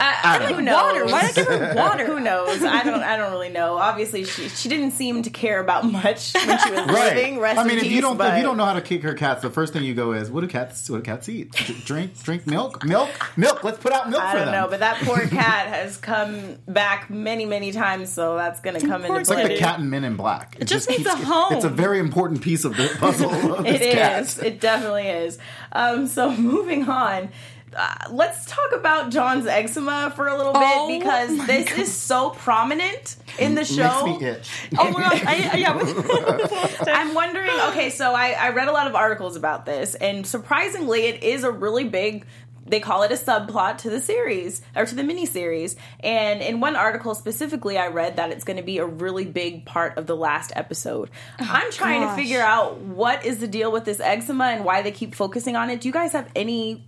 [0.00, 0.72] I, don't who know.
[0.72, 0.92] knows?
[0.92, 1.04] water.
[1.06, 2.06] Why not give her water?
[2.06, 2.62] Who knows?
[2.62, 3.02] I don't.
[3.02, 3.76] I don't really know.
[3.76, 7.16] Obviously, she she didn't seem to care about much when she was right?
[7.16, 7.38] living.
[7.40, 8.80] Rest I mean, in if peace, you don't, but if you don't know how to
[8.80, 10.88] kick her cats, the first thing you go is, "What do cats?
[10.88, 11.50] What do cats eat?
[11.84, 13.64] Drink, drink milk, milk, milk.
[13.64, 16.58] Let's put out milk I for don't them." know, but that poor cat has come
[16.68, 19.80] back many, many times, so that's going to come Poor into It's like the cat
[19.80, 20.56] in Men in Black.
[20.60, 21.54] It, just needs a home.
[21.54, 23.54] It's a very important piece of the puzzle.
[23.54, 24.46] Of It this cat.
[24.46, 25.38] It definitely is.
[25.72, 27.30] Um, so moving on.
[27.76, 31.92] Uh, let's talk about John's eczema for a little bit Oh because my this is
[31.92, 34.06] so prominent in the show.
[34.06, 34.50] Makes me itch.
[34.78, 35.22] Oh my gosh!
[35.24, 36.92] I, I, yeah.
[36.98, 37.50] I'm wondering.
[37.70, 41.44] Okay, so I, I read a lot of articles about this, and surprisingly, it is
[41.44, 42.26] a really big.
[42.66, 45.76] They call it a subplot to the series or to the miniseries.
[46.00, 49.64] And in one article specifically, I read that it's going to be a really big
[49.64, 51.08] part of the last episode.
[51.38, 52.14] I'm trying gosh.
[52.14, 55.56] to figure out what is the deal with this eczema and why they keep focusing
[55.56, 55.80] on it.
[55.80, 56.84] Do you guys have any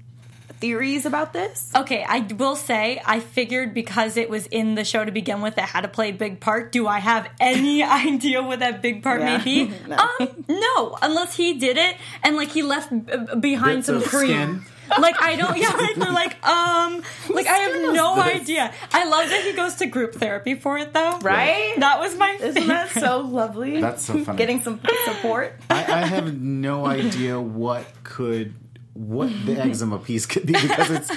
[0.61, 1.71] theories about this?
[1.75, 5.57] Okay, I will say I figured because it was in the show to begin with,
[5.59, 6.71] it had to play big part.
[6.73, 9.39] Do I have any idea what that big part Yeah.
[9.39, 9.73] may be?
[9.89, 9.97] No.
[9.97, 14.05] Um, no, unless he did it and like he left uh, behind Bits some of
[14.05, 14.29] cream.
[14.31, 14.63] skin.
[15.01, 15.69] Like I don't, yeah.
[15.71, 18.41] Like, they're like, um, like I have no this?
[18.43, 18.75] idea.
[18.93, 21.17] I love that he goes to group therapy for it, though.
[21.21, 21.75] Right?
[21.79, 23.09] That was my Isn't that favorite.
[23.09, 23.81] so lovely?
[23.81, 24.37] That's so funny.
[24.37, 25.55] Getting some support.
[25.71, 28.53] I, I have no idea what could
[28.95, 31.11] what the eczema piece could be because it's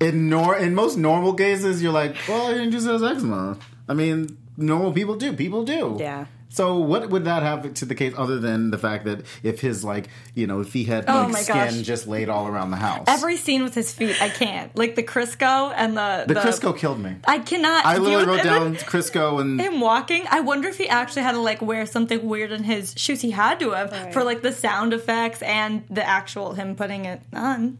[0.00, 3.58] in nor in most normal cases you're like, well, he just has eczema.
[3.88, 5.32] I mean, normal people do.
[5.32, 5.96] People do.
[5.98, 6.26] Yeah.
[6.50, 9.84] So what would that have to the case other than the fact that if his
[9.84, 11.74] like you know if he had Oh like skin gosh.
[11.82, 13.04] just laid all around the house.
[13.06, 14.74] Every scene with his feet, I can't.
[14.74, 17.16] Like the Crisco and the the Crisco killed me.
[17.26, 17.84] I cannot.
[17.84, 18.44] I literally wrote it.
[18.44, 20.24] down Crisco and him walking.
[20.30, 23.20] I wonder if he actually had to like wear something weird in his shoes.
[23.20, 24.12] He had to have Right.
[24.12, 27.78] for like the sound effects and the actual him putting it on.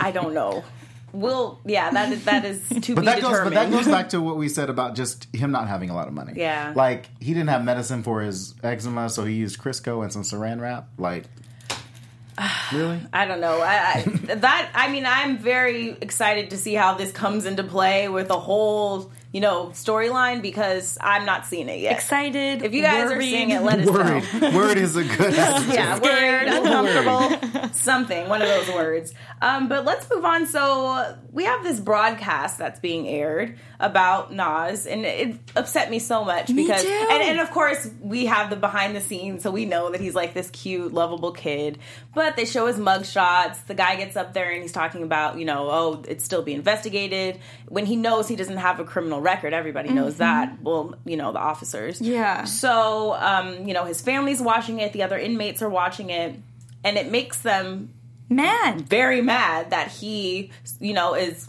[0.00, 0.64] I don't know.
[1.12, 4.08] We'll, yeah, that is, that is to But be that goes, but that goes back
[4.10, 6.32] to what we said about just him not having a lot of money.
[6.36, 6.72] Yeah.
[6.74, 10.60] like he didn't have medicine for his eczema, so he used Crisco and some Saran
[10.60, 10.88] wrap.
[10.96, 11.24] Like,
[12.72, 13.00] really?
[13.12, 13.60] I don't know.
[13.60, 18.08] I, I, that I mean, I'm very excited to see how this comes into play
[18.08, 21.92] with a whole, you know, storyline because I'm not seeing it yet.
[21.94, 22.62] Excited.
[22.62, 24.24] If you guys are seeing it, let us Worried.
[24.42, 24.50] know.
[24.56, 25.32] Word is a good.
[25.32, 26.02] Yeah, Scared.
[26.02, 29.14] worried, uncomfortable, something, one of those words.
[29.40, 30.46] Um, but let's move on.
[30.46, 36.24] So we have this broadcast that's being aired about Nas, and it upset me so
[36.24, 37.06] much because, too.
[37.10, 40.14] and, and of course we have the behind the scenes, so we know that he's
[40.14, 41.78] like this cute, lovable kid.
[42.14, 43.60] But they show his mug shots.
[43.62, 46.58] The guy gets up there and he's talking about, you know, oh, it's still being
[46.58, 47.40] investigated.
[47.68, 50.60] When he knows he doesn't have a criminal record, everybody knows that.
[50.62, 52.00] Well, you know, the officers.
[52.00, 52.44] Yeah.
[52.44, 56.36] So, um, you know, his family's watching it, the other inmates are watching it,
[56.84, 57.90] and it makes them
[58.28, 58.88] mad.
[58.88, 61.48] very mad that he, you know, is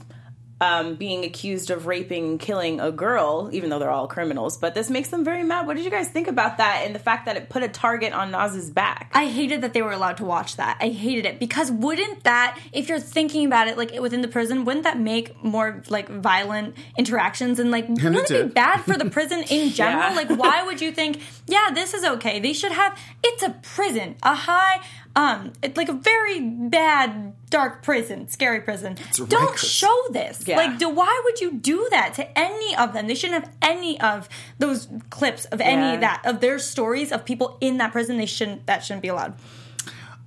[0.63, 4.57] um, being accused of raping and killing a girl, even though they're all criminals.
[4.57, 5.67] But this makes them very mad.
[5.67, 8.13] What did you guys think about that and the fact that it put a target
[8.13, 9.11] on Nas's back?
[9.13, 10.77] I hated that they were allowed to watch that.
[10.79, 14.63] I hated it because wouldn't that, if you're thinking about it, like within the prison,
[14.63, 19.09] wouldn't that make more like violent interactions and like wouldn't it be bad for the
[19.09, 20.11] prison in general?
[20.11, 20.15] Yeah.
[20.15, 22.39] Like, why would you think, yeah, this is okay?
[22.39, 22.97] They should have.
[23.21, 24.79] It's a prison, a high,
[25.15, 28.97] um, it's like a very bad, dark prison, scary prison.
[29.15, 29.57] Don't Rikers.
[29.79, 30.43] show this.
[30.47, 30.57] Yeah.
[30.57, 33.05] Like, do, why would you do that to any of them?
[33.07, 35.93] They shouldn't have any of those clips of any Yeah.
[35.93, 38.17] of that of their stories of people in that prison.
[38.17, 38.65] They shouldn't.
[38.65, 39.35] That shouldn't be allowed.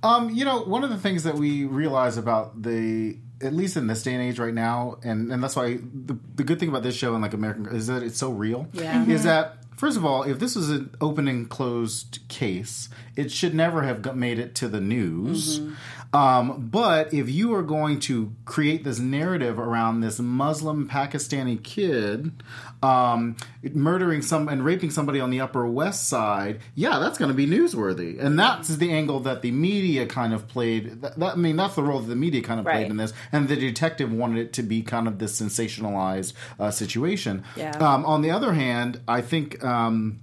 [0.03, 3.87] Um, you know, one of the things that we realize about the at least in
[3.87, 6.83] this day and age right now, and, and that's why the, the good thing about
[6.83, 8.67] this show and like American is that it's so real.
[8.73, 9.03] Yeah.
[9.03, 9.27] Is mm-hmm.
[9.27, 13.83] that First of all, if this was an open and closed case, it should never
[13.83, 15.59] have got- made it to the news.
[15.59, 15.73] Mm-hmm.
[16.13, 22.31] Um, but if you are going to create this narrative around this Muslim Pakistani kid
[22.81, 23.35] um,
[23.73, 27.45] murdering some and raping somebody on the Upper West Side, yeah, that's going to be
[27.45, 31.01] newsworthy, and that's the angle that the media kind of played.
[31.01, 33.13] That, that- I mean, that's the role that the media kind of played in this,
[33.31, 37.43] and the detective wanted it to be kind of this sensationalized uh, situation.
[37.55, 37.71] Yeah.
[37.77, 39.63] Um, on the other hand, I think.
[39.63, 40.19] Um,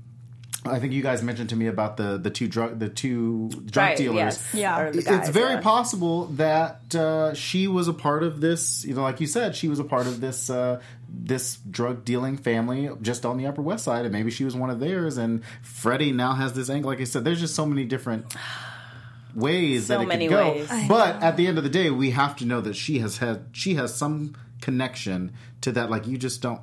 [0.66, 3.76] I think you guys mentioned to me about the the two drug the two drug
[3.90, 4.16] Right, dealers.
[4.16, 4.48] yes.
[4.54, 4.80] Yeah.
[4.80, 5.60] Or the it's very yeah.
[5.60, 8.84] possible that uh, she was a part of this.
[8.84, 12.36] You know, like you said, she was a part of this uh, this drug dealing
[12.38, 15.18] family just on the Upper West Side, and maybe she was one of theirs.
[15.18, 16.90] And Freddie now has this angle.
[16.90, 18.34] Like I said, there's just so many different
[19.34, 20.50] ways So that it many could go.
[20.52, 20.70] ways.
[20.88, 23.46] But at the end of the day, we have to know that she has had
[23.52, 25.90] she has some connection to that.
[25.90, 26.60] Like you just don't.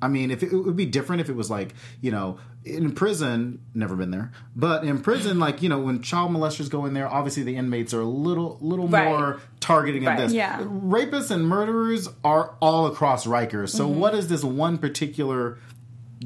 [0.00, 2.92] I mean, if it, it would be different if it was like you know in
[2.92, 6.92] prison, never been there, but in prison, like you know when child molesters go in
[6.94, 9.06] there, obviously the inmates are a little little Right.
[9.08, 10.18] more targeting Right.
[10.20, 10.32] of this.
[10.34, 10.60] Yeah.
[10.60, 13.70] rapists and murderers are all across Rikers.
[13.70, 13.98] So Mm-hmm.
[14.00, 15.58] what is this one particular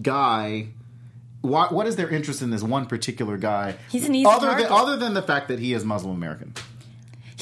[0.00, 0.68] guy?
[1.42, 3.74] Why, what is their interest in this one particular guy?
[3.90, 4.68] He's an easy other target.
[4.68, 6.54] than other than the fact that he is Muslim American.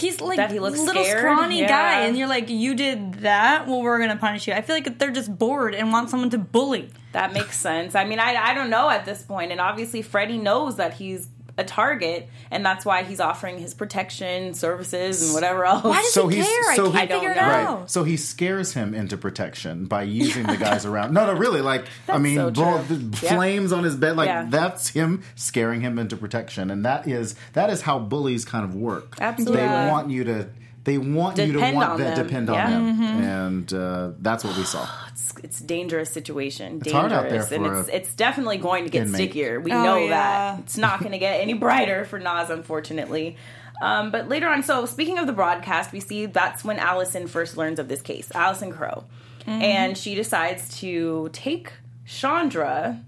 [0.01, 1.19] He's like That he looks little scared?
[1.21, 1.69] scrawny Yeah.
[1.69, 3.67] guy, and you're like, you did that.
[3.67, 4.55] Well, we're gonna punish you.
[4.55, 6.91] I feel like they're just bored and want someone to bully.
[7.13, 7.95] That makes sense.
[7.95, 11.29] I mean, I, I don't know at this point, and obviously Freddie knows that he's
[11.61, 15.85] a target, and that's why he's offering his protection services and whatever else.
[15.85, 16.75] Why does So he care?
[16.77, 17.43] so I can't I don't figure it know.
[17.43, 17.81] out.
[17.81, 17.91] Right.
[17.91, 21.13] So he scares him into protection by using the guys around.
[21.15, 21.61] No, no, really.
[21.61, 22.97] Like, I mean, so bro, true.
[22.97, 23.35] the Yeah.
[23.37, 24.17] flames on his bed.
[24.17, 24.47] Like, Yeah.
[24.49, 28.75] that's him scaring him into protection, and that is that is how bullies kind of
[28.75, 29.17] work.
[29.21, 29.61] Absolutely.
[29.61, 30.49] They want you to.
[30.85, 32.27] They want you to want that them.
[32.27, 32.65] depend Yeah.
[32.65, 33.23] on them, Mm-hmm.
[33.23, 34.89] and uh, that's what we saw.
[35.13, 36.79] it's, it's a dangerous situation.
[36.79, 39.15] Dangerous, hard out there and for it's it's definitely going to get inmate.
[39.31, 39.61] stickier.
[39.61, 40.09] We Oh, know yeah.
[40.11, 43.37] that it's not going to get any brighter for Nas, unfortunately.
[43.83, 47.57] Um, but later on, so speaking of the broadcast, we see that's when Allison first
[47.57, 49.05] learns of this case, Allison Crowe,
[49.47, 49.63] Mm-hmm.
[49.63, 51.73] and she decides to take
[52.07, 53.01] Chandra.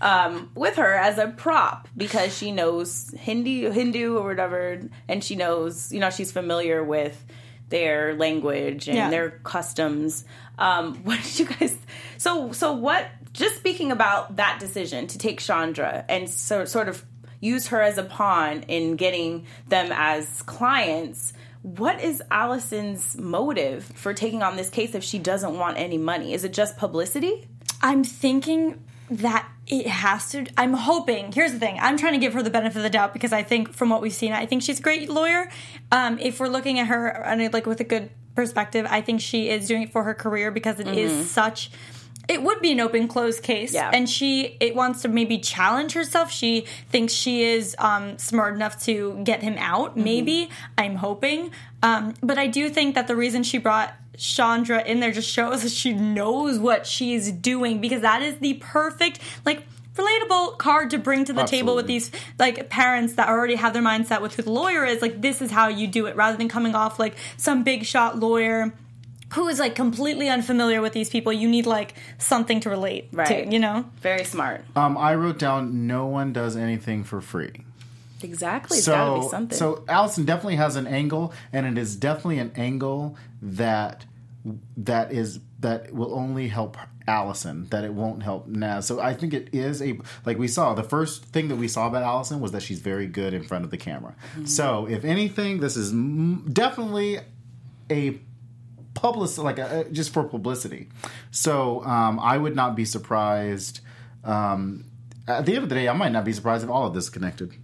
[0.00, 5.36] Um, with her as a prop because she knows Hindi, Hindu or whatever, and she
[5.36, 7.22] knows, you know, she's familiar with
[7.68, 9.10] their language and Yeah.
[9.10, 10.24] their customs.
[10.58, 11.76] Um, what did you guys?
[12.18, 13.06] So so what?
[13.32, 17.04] Just speaking about that decision to take Chandra and so, sort of
[17.40, 21.32] use her as a pawn in getting them as clients.
[21.62, 26.32] What is Allison's motive for taking on this case if she doesn't want any money?
[26.34, 27.46] Is it just publicity?
[27.82, 30.46] I'm thinking that it has to.
[30.56, 31.32] I'm hoping.
[31.32, 31.78] Here's the thing.
[31.80, 34.00] I'm trying to give her the benefit of the doubt because I think from what
[34.02, 35.50] we've seen, I think she's a great lawyer.
[35.92, 39.48] Um, if we're looking at her and like with a good perspective, I think she
[39.50, 41.70] is doing it for her career because it is such.
[42.28, 43.90] It would be an open closed case, Yeah.
[43.92, 46.30] and she it wants to maybe challenge herself.
[46.30, 49.96] She thinks she is um, smart enough to get him out.
[49.96, 51.50] Maybe I'm hoping,
[51.82, 55.62] um, but I do think that the reason she brought Chandra in there just shows
[55.64, 59.64] that she knows what she's doing because that is the perfect like
[59.96, 63.82] relatable card to bring to the table with these like parents that already have their
[63.82, 66.48] mindset with who the lawyer is like this is how you do it rather than
[66.48, 68.72] coming off like some big shot lawyer
[69.34, 73.26] who is like completely unfamiliar with these people you need like something to relate Right.
[73.46, 74.64] to you know Very smart.
[74.76, 77.64] Um, I wrote down no one does anything for free.
[78.22, 78.78] Exactly.
[78.78, 79.58] It's got to be So, something.
[79.58, 84.04] so Allison definitely has an angle, and it is definitely an angle that
[84.76, 86.76] that is that will only help
[87.06, 87.66] Allison.
[87.70, 88.86] That it won't help Naz.
[88.86, 91.86] So I think it is a like we saw the first thing that we saw
[91.86, 94.14] about Allison was that she's very good in front of the camera.
[94.32, 94.46] Mm-hmm.
[94.46, 97.20] So if anything, this is m- definitely
[97.90, 98.18] a
[98.94, 100.88] public like a, just for publicity.
[101.30, 103.80] So um, I would not be surprised.
[104.24, 104.84] Um,
[105.26, 107.04] at the end of the day, I might not be surprised if all of this
[107.04, 107.54] is connected.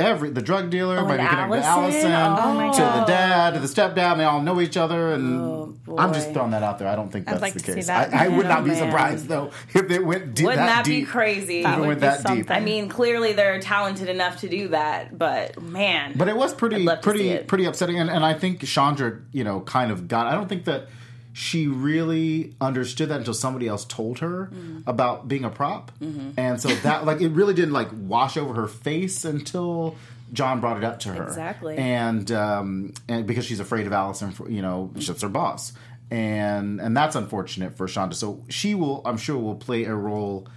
[0.00, 2.12] Every the drug dealer oh, might be connected to Allison?
[2.12, 4.16] Oh to the dad, to the stepdad.
[4.16, 6.88] They all know each other, and Oh, I'm just throwing that out there.
[6.88, 7.86] I don't think that's the case.
[7.88, 8.14] that.
[8.14, 8.82] I, I would Oh, not be oh, man.
[8.90, 11.04] surprised though if it went deep, Wouldn't that, deep.
[11.06, 11.62] be crazy?
[11.62, 12.50] That went that deep.
[12.50, 16.12] I mean, clearly they're talented enough to do that, but man.
[16.16, 18.64] But it was pretty I'd love to see pretty pretty upsetting, and, and I think
[18.64, 20.26] Chandra, you know, kind of got.
[20.26, 20.88] I don't think that
[21.32, 24.80] she really understood that until somebody else told her Mm-hmm.
[24.88, 25.92] about being a prop,
[26.36, 29.94] and so that like it really didn't like wash over her face until
[30.32, 31.76] John brought it up to her Exactly.
[31.76, 35.72] and um, and because she's afraid of Allison, for, you know, she's her boss,
[36.10, 38.14] and and that's unfortunate for Chandra.
[38.14, 40.48] So she will, I'm sure, will play a role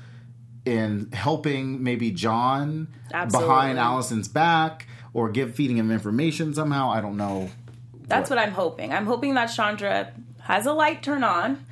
[0.65, 3.47] in helping maybe John Absolutely.
[3.49, 6.89] behind Allison's back or give feeding him information somehow.
[6.89, 7.49] I don't know.
[8.07, 8.93] That's what I'm hoping.
[8.93, 10.11] I'm hoping that Chandra
[10.43, 11.65] has a light turn on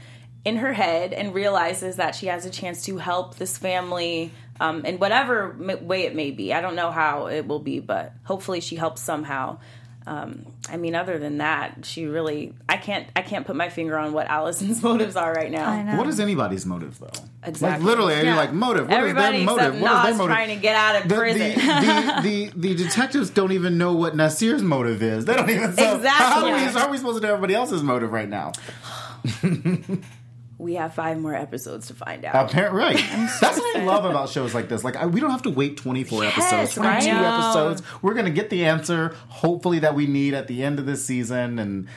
[0.44, 4.86] in her head and realizes that she has a chance to help this family um,
[4.86, 6.54] in whatever way it may be.
[6.54, 9.60] I don't know how it will be, but hopefully she helps somehow.
[10.08, 13.98] Um, I mean, other than that, she really I can't I can't put my finger
[13.98, 15.70] on what Allison's motives are right now.
[15.70, 15.96] I know.
[15.98, 17.12] What is anybody's motive though?
[17.44, 17.86] Exactly.
[17.86, 18.36] Like literally, you're Yeah.
[18.36, 18.88] like motive.
[18.88, 19.66] What is Everybody their motive?
[19.76, 20.36] except What is their motive?
[20.36, 21.40] trying to get out of the, prison.
[21.52, 25.26] The, the, the, the detectives don't even know what Nasir's motive is.
[25.26, 25.96] They don't even know.
[25.96, 26.10] Exactly.
[26.10, 28.52] How, are we, how are we supposed to know everybody else's motive right now?
[30.62, 32.50] we have five more episodes to find out.
[32.50, 32.96] Apparently, right.
[33.42, 34.84] That's what I love about shows like this.
[34.84, 37.82] Like, I, we don't have to wait 24 Yes, episodes, 22 episodes.
[38.04, 41.04] We're going to get the answer, hopefully, that we need at the end of this
[41.04, 41.58] season.
[41.58, 41.88] And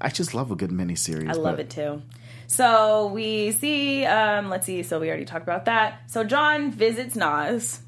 [0.00, 1.28] I just love a good miniseries.
[1.28, 2.02] I love it too.
[2.46, 4.82] So we see, um, let's see.
[4.82, 6.10] So we already talked about that.
[6.10, 7.80] So John visits Nas.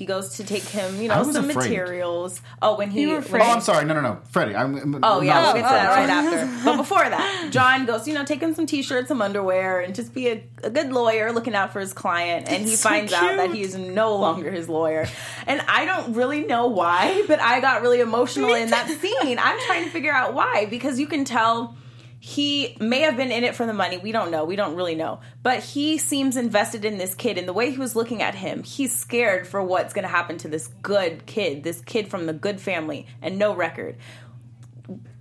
[0.00, 1.68] He goes to take him, you know, some afraid.
[1.68, 2.40] materials.
[2.62, 3.42] Oh, when he, You were when.
[3.42, 3.84] Oh, I'm sorry.
[3.84, 4.18] No, no, no.
[4.30, 4.56] Freddie.
[4.56, 6.64] I'm, Oh yeah, we'll get to that right after.
[6.64, 10.14] But before that, John goes, you know, take him some t-shirts, some underwear, and just
[10.14, 12.48] be a, a good lawyer, looking out for his client.
[12.48, 13.56] And he It's so finds out that cute.
[13.56, 15.06] he is no longer his lawyer.
[15.46, 19.38] And I don't really know why, but I got really emotional in that scene.
[19.38, 21.76] I'm trying to figure out why because you can tell
[22.22, 23.96] he may have been in it for the money.
[23.96, 24.44] We don't know.
[24.44, 25.20] We don't really know.
[25.42, 27.38] But he seems invested in this kid.
[27.38, 30.36] And the way he was looking at him, he's scared for what's going to happen
[30.38, 33.96] to this good kid, this kid from the good family and no record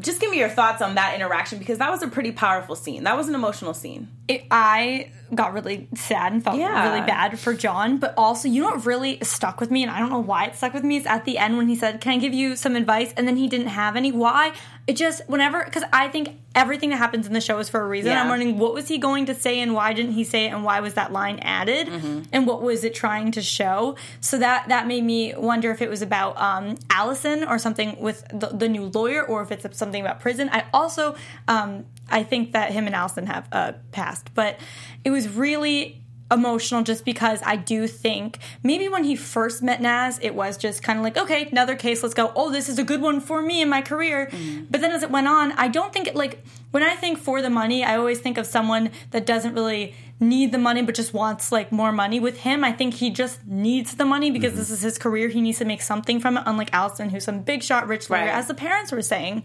[0.02, 3.04] just give me your thoughts on that interaction because that was a pretty powerful scene.
[3.04, 4.10] That was an emotional scene.
[4.28, 6.88] it, I got really sad and felt Yeah.
[6.88, 10.00] really bad for John, but also, you know what really stuck with me, and I
[10.00, 12.14] don't know why it stuck with me, is at the end when he said, Can
[12.14, 13.12] I give you some advice?
[13.18, 14.12] And then he didn't have any.
[14.12, 14.54] Why?
[14.90, 17.88] It just, whenever, because I think everything that happens in the show is for a
[17.88, 18.12] reason.
[18.12, 18.24] Yeah.
[18.24, 20.64] I'm wondering what was he going to say and why didn't he say it and
[20.64, 22.22] why was that line added Mm-hmm.
[22.34, 23.96] and what was it trying to show?
[24.20, 28.26] So that that made me wonder if it was about um, Allison or something with
[28.34, 30.50] the, the new lawyer or if it's something about prison.
[30.52, 31.16] I also,
[31.48, 34.60] um, I think that him and Allison have a past, but
[35.06, 40.20] it was really emotional just because I do think maybe when he first met Naz,
[40.22, 42.32] it was just kind of like, okay, another case, let's go.
[42.36, 44.30] Oh, this is a good one for me in my career.
[44.32, 44.68] Mm.
[44.70, 47.42] But then as it went on, I don't think it like when I think for
[47.42, 51.14] the money, I always think of someone that doesn't really need the money but just
[51.14, 52.20] wants like more money.
[52.20, 55.30] With him i think he just needs the money because this is his career.
[55.30, 58.26] He needs to make something from it unlike allison who's some big shot rich lawyer
[58.26, 58.34] Right.
[58.34, 59.44] as the parents were saying.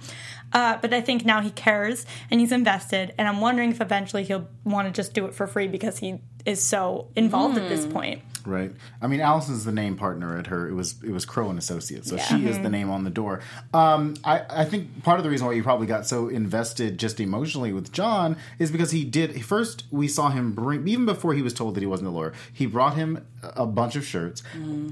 [0.52, 4.24] Uh, but i think now he cares and he's invested and i'm wondering if eventually
[4.24, 7.86] he'll want to just do it for free because he is so involved at this
[7.86, 8.72] point Right.
[9.00, 10.68] I mean, Alice is the name partner at her.
[10.68, 13.40] It was it was Crowe and Associates, so she is the name on the door.
[13.72, 17.20] Um, I I think part of the reason why you probably got so invested just
[17.20, 19.84] emotionally with John is because he did first.
[19.90, 22.32] We saw him bring even before he was told that he wasn't a lawyer.
[22.52, 24.42] He brought him a bunch of shirts,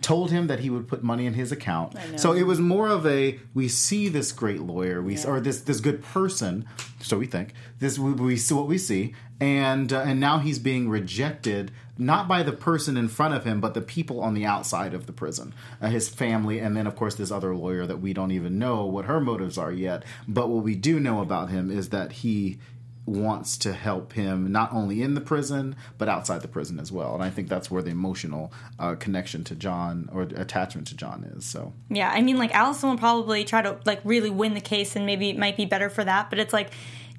[0.00, 1.96] told him that he would put money in his account.
[2.16, 5.80] So it was more of a we see this great lawyer, we or this this
[5.80, 6.66] good person,
[7.02, 10.58] so we think this we, we see what we see, and uh, and now he's
[10.58, 14.46] being rejected not by the person in front of him, but the people on the
[14.46, 18.00] outside of the prison, uh, his family, and then of course this other lawyer that
[18.00, 20.02] we don't even know what her motives are yet.
[20.26, 22.58] But what we do know about him is that he
[23.04, 27.14] wants to help him not only in the prison but outside the prison as well
[27.14, 31.24] and i think that's where the emotional uh, connection to john or attachment to john
[31.36, 34.60] is so Yeah, I mean, like Allison will probably try to like really win the
[34.60, 36.30] case, and maybe it might be better for that.
[36.30, 36.70] But it's like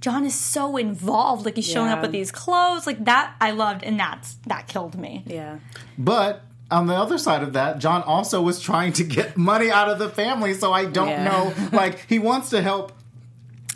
[0.01, 1.95] John is so involved, like he's showing Yeah.
[1.95, 3.35] up with these clothes, like that.
[3.41, 5.23] I loved, and that's that killed me.
[5.27, 5.59] Yeah.
[5.97, 9.89] But on the other side of that, John also was trying to get money out
[9.89, 10.53] of the family.
[10.53, 11.23] So I don't Yeah.
[11.25, 11.53] know.
[11.71, 12.93] Like, he wants to help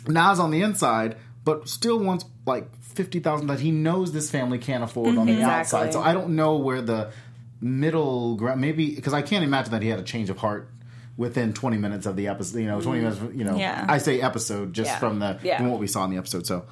[0.06, 1.16] Nas on the inside,
[1.48, 2.66] but still wants like
[2.98, 5.78] fifty thousand that he knows this family can't afford on the Exactly.
[5.80, 5.92] outside.
[5.94, 7.10] So I don't know where the
[7.60, 8.60] middle ground.
[8.60, 10.68] Maybe because I can't imagine that he had a change of heart.
[11.16, 13.84] Within twenty minutes of the episode, you know, twenty minutes, you know, Yeah.
[13.88, 14.98] I say episode just Yeah.
[15.00, 15.56] from the Yeah.
[15.58, 16.46] from what we saw in the episode.
[16.46, 16.64] So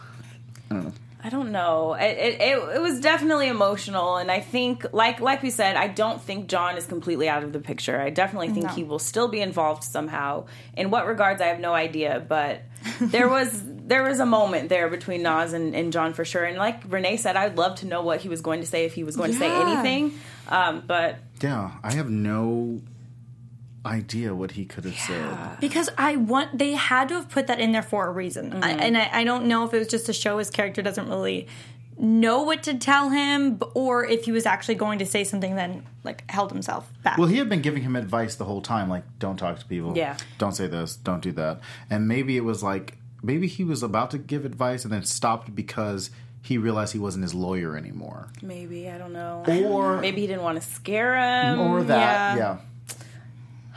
[1.25, 1.95] I don't know.
[1.95, 5.89] It, it, it, it was definitely emotional, and I think, like like we said, I
[5.89, 8.01] don't think John is completely out of the picture.
[8.01, 8.73] I definitely think No.
[8.73, 10.45] he will still be involved somehow.
[10.77, 12.63] In what regards, I have no idea, but
[13.01, 16.45] there was there was a moment there between Nas and, and John for sure.
[16.45, 18.95] And like Renee said, I'd love to know what he was going to say if
[18.95, 20.19] he was going to say anything.
[20.49, 22.83] Um, but yeah, I have no
[23.85, 25.61] idea what he could have said.
[25.61, 28.73] Because I want they had to have put that in there for a reason, I,
[28.73, 31.47] and I, I don't know if it was just to show his character doesn't really
[31.99, 35.87] know what to tell him, or if he was actually going to say something, then
[36.05, 37.17] like held himself back.
[37.17, 39.97] Well, he had been giving him advice the whole time, like don't talk to people.
[39.97, 40.17] Yeah.
[40.39, 40.97] Don't say this.
[40.97, 41.61] Don't do that.
[41.89, 45.55] And maybe it was like maybe he was about to give advice and then stopped
[45.55, 46.11] because
[46.43, 49.43] he realized he wasn't his lawyer anymore, maybe I don't know.
[49.67, 51.61] or Maybe he didn't want to scare him.
[51.61, 52.37] or that.
[52.37, 52.39] yeah.
[52.39, 52.59] Yeah.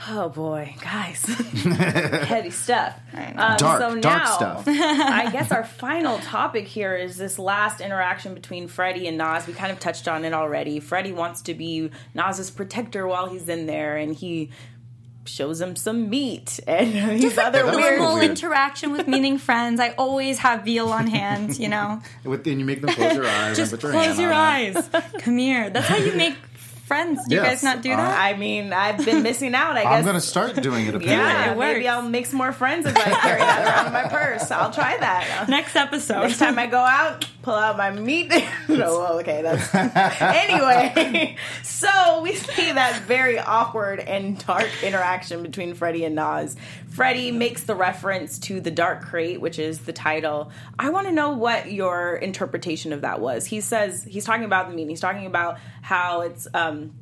[0.07, 2.97] Oh boy, guys, heavy stuff.
[3.13, 4.63] Um, Dark, so dark stuff.
[4.65, 9.45] I guess our final topic here is this last interaction between Freddie and Nas.
[9.45, 10.79] We kind of touched on it already.
[10.79, 14.51] Freddie wants to be Nas's protector while he's in there, and he
[15.29, 17.99] shows him some meat and these other that's weird.
[17.99, 18.31] Normal weird.
[18.31, 19.79] interaction with meeting friends.
[19.79, 22.01] I always have veal on hand, you know.
[22.23, 23.55] With, and you make them close your eyes.
[23.57, 24.93] Just and put your close hand your on it.
[24.93, 25.11] eyes.
[25.21, 25.69] Come here.
[25.69, 26.35] That's how you make
[26.85, 27.19] friends.
[27.27, 28.19] Do you Yes, guys not do uh, that?
[28.19, 29.77] I mean, I've been missing out.
[29.77, 30.95] I guess I'm going to start doing it.
[30.95, 31.07] Apparently.
[31.11, 31.73] Yeah, it works.
[31.73, 34.49] maybe I'll make some more friends if I carry that around in my purse.
[34.49, 35.45] I'll try that.
[35.49, 36.21] Next episode.
[36.21, 38.31] Next time I go out, pull out my meat.
[38.67, 39.73] no, okay, that's
[40.21, 41.35] anyway.
[41.63, 46.57] So we see that very awkward and dark interaction between Freddie and Nas.
[46.89, 50.51] Freddie makes the reference to the Dark Crate, which is the title.
[50.77, 53.45] I want to know what your interpretation of that was.
[53.45, 54.89] He says he's talking about the meat.
[54.89, 56.93] He's talking about how it's um,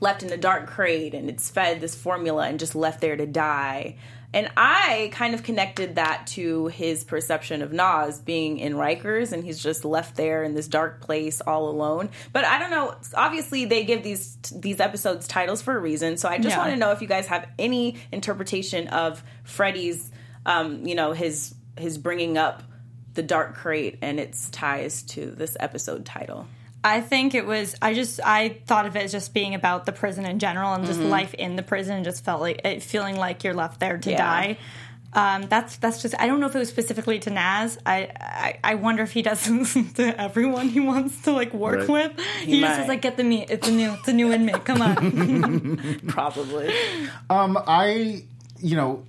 [0.00, 3.26] left in a dark crate and it's fed this formula and just left there to
[3.26, 3.96] die.
[4.34, 9.44] And I kind of connected that to his perception of Nas being in Rikers and
[9.44, 12.10] he's just left there in this dark place all alone.
[12.32, 12.96] But I don't know.
[13.14, 16.16] Obviously, they give these these episodes titles for a reason.
[16.16, 16.58] So I just Yeah.
[16.58, 20.10] want to know if you guys have any interpretation of Freddie's,
[20.44, 22.64] um, you know, his his bringing up
[23.14, 26.48] the dark crate and its ties to this episode title.
[26.84, 27.74] I think it was.
[27.82, 30.84] I just I thought of it as just being about the prison in general and
[30.84, 31.96] just life in the prison.
[31.96, 34.18] and Just felt like it feeling like you're left there to Yeah.
[34.18, 34.58] die.
[35.16, 36.14] Um, that's that's just.
[36.20, 37.78] I don't know if it was specifically to Nas.
[37.86, 41.88] I I, I wonder if he doesn't listen to everyone he wants to like work
[41.88, 41.88] Right.
[41.88, 42.20] with.
[42.42, 43.48] He, just is like, get the meat.
[43.48, 43.92] It's a new.
[43.94, 44.64] It's a new inmate.
[44.64, 46.00] Come on.
[46.08, 46.74] Probably.
[47.30, 48.24] Um, I,
[48.60, 49.04] you know,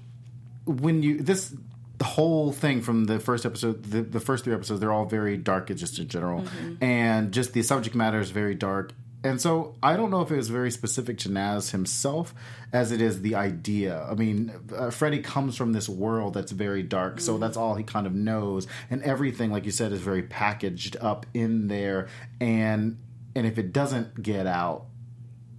[0.65, 1.53] when you this
[1.97, 5.37] the whole thing from the first episode, the, the first three episodes, they're all very
[5.37, 6.45] dark, just in general,
[6.81, 8.93] and just the subject matter is very dark.
[9.23, 12.35] And so I don't know if it was very specific to Nas himself
[12.71, 14.05] as it is the idea.
[14.07, 17.83] I mean, uh, Freddie comes from this world that's very dark, so that's all he
[17.83, 22.07] kind of knows, and everything, like you said, is very packaged up in there.
[22.39, 22.99] And
[23.35, 24.85] and if it doesn't get out,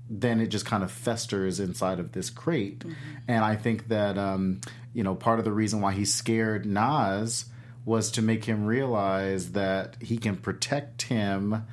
[0.09, 2.85] then it just kind of festers inside of this crate.
[3.27, 4.61] And I think that um,
[4.97, 7.45] you know part of the reason why he scared Nas
[7.85, 11.67] was to make him realize that he can protect him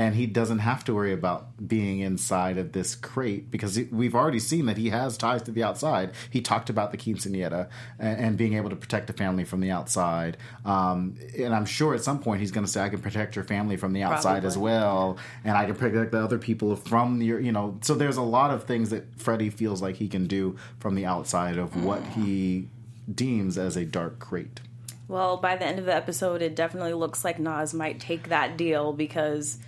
[0.00, 4.38] and he doesn't have to worry about being inside of this crate because we've already
[4.38, 6.12] seen that he has ties to the outside.
[6.30, 10.38] He talked about the quinceanera and, being able to protect the family from the outside.
[10.64, 13.44] Um, and I'm sure at some point he's going to say, "I can protect your
[13.44, 17.38] family from the outside as well, and I can protect the other people from your,
[17.38, 20.56] you know." So there's a lot of things that Freddie feels like he can do
[20.78, 22.68] from the outside of what he
[23.14, 24.60] deems as a dark crate.
[25.08, 28.56] Well, by the end of the episode, it definitely looks like Nas might take that
[28.56, 29.58] deal because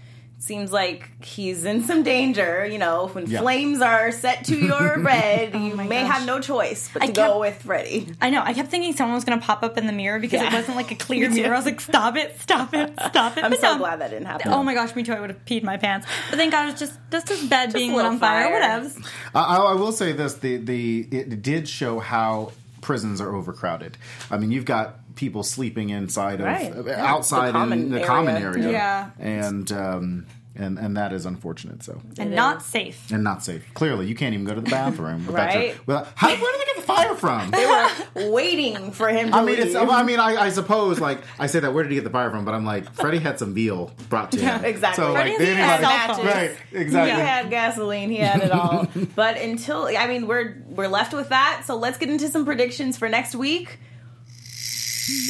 [0.43, 2.67] seems like he's in some danger.
[2.67, 3.41] You know, when Yeah.
[3.41, 6.13] flames are set to your oh bed, you my may gosh.
[6.19, 8.13] have no choice but I to kept- go with Freddie.
[8.21, 8.43] I know.
[8.45, 10.77] I kept thinking someone was going to pop up in the mirror because it wasn't
[10.77, 11.55] like a clear mirror.
[11.55, 13.45] I was like, stop it, stop it, stop it.
[13.45, 13.79] I'm But so no.
[13.79, 14.53] glad that didn't happen.
[14.53, 15.13] Oh my gosh, me too.
[15.13, 16.07] I would have peed my pants.
[16.29, 18.49] But thank God it was just just his bed being lit on fire.
[18.49, 18.61] fire.
[18.83, 19.07] Whatevs.
[19.35, 23.97] I, I I will say this: the the it did show how prisons are overcrowded.
[24.29, 26.73] I mean, you've got people sleeping inside of Right.
[26.77, 27.07] uh, Yeah.
[27.15, 28.07] outside The common in the area.
[28.09, 29.11] common area, Yeah.
[29.21, 31.83] and um, and and that is unfortunate.
[31.85, 32.65] So And It not is.
[32.67, 32.99] safe.
[33.15, 33.63] and not safe.
[33.75, 35.63] Clearly, you can't even go to the bathroom without your.
[35.63, 35.87] Right.
[35.87, 37.51] Without, how, where did they get the fire from?
[37.53, 39.65] They were waiting for him to I mean, leave.
[39.67, 39.75] it's.
[39.77, 41.73] I mean, I, I suppose like I say that.
[41.73, 42.45] Where did he get the fire from?
[42.45, 44.65] But I'm like, Freddie had some veal brought to him.
[44.65, 45.05] exactly.
[45.05, 46.27] So Freddie like, had anybody, cell phone.
[46.27, 46.51] right?
[46.73, 47.15] Exactly.
[47.15, 48.11] He had gasoline.
[48.11, 48.89] He had it all.
[49.23, 51.63] but until I mean, we're we're left with that.
[51.67, 53.79] So let's get into some predictions for next week.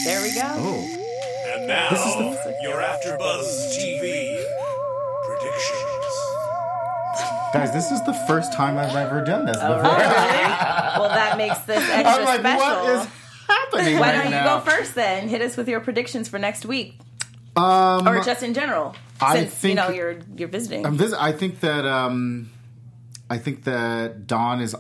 [0.05, 0.43] There we go.
[0.45, 0.99] Oh.
[1.55, 1.91] And now,
[2.63, 4.45] your AfterBuzz TV
[5.27, 6.15] predictions.
[7.53, 9.83] Guys, this is the first time I've ever done this before.
[9.83, 12.59] well, that makes this extra I'm like, special.
[12.85, 13.09] what is
[13.47, 14.59] happening Why right don't you now?
[14.59, 15.29] go first then?
[15.29, 16.99] Hit us with your predictions for next week,
[17.57, 20.87] Um, or just in general, I since you think- know you're you're visiting.
[20.87, 22.51] I'm vis- I think that um,
[23.29, 24.75] I think that Don is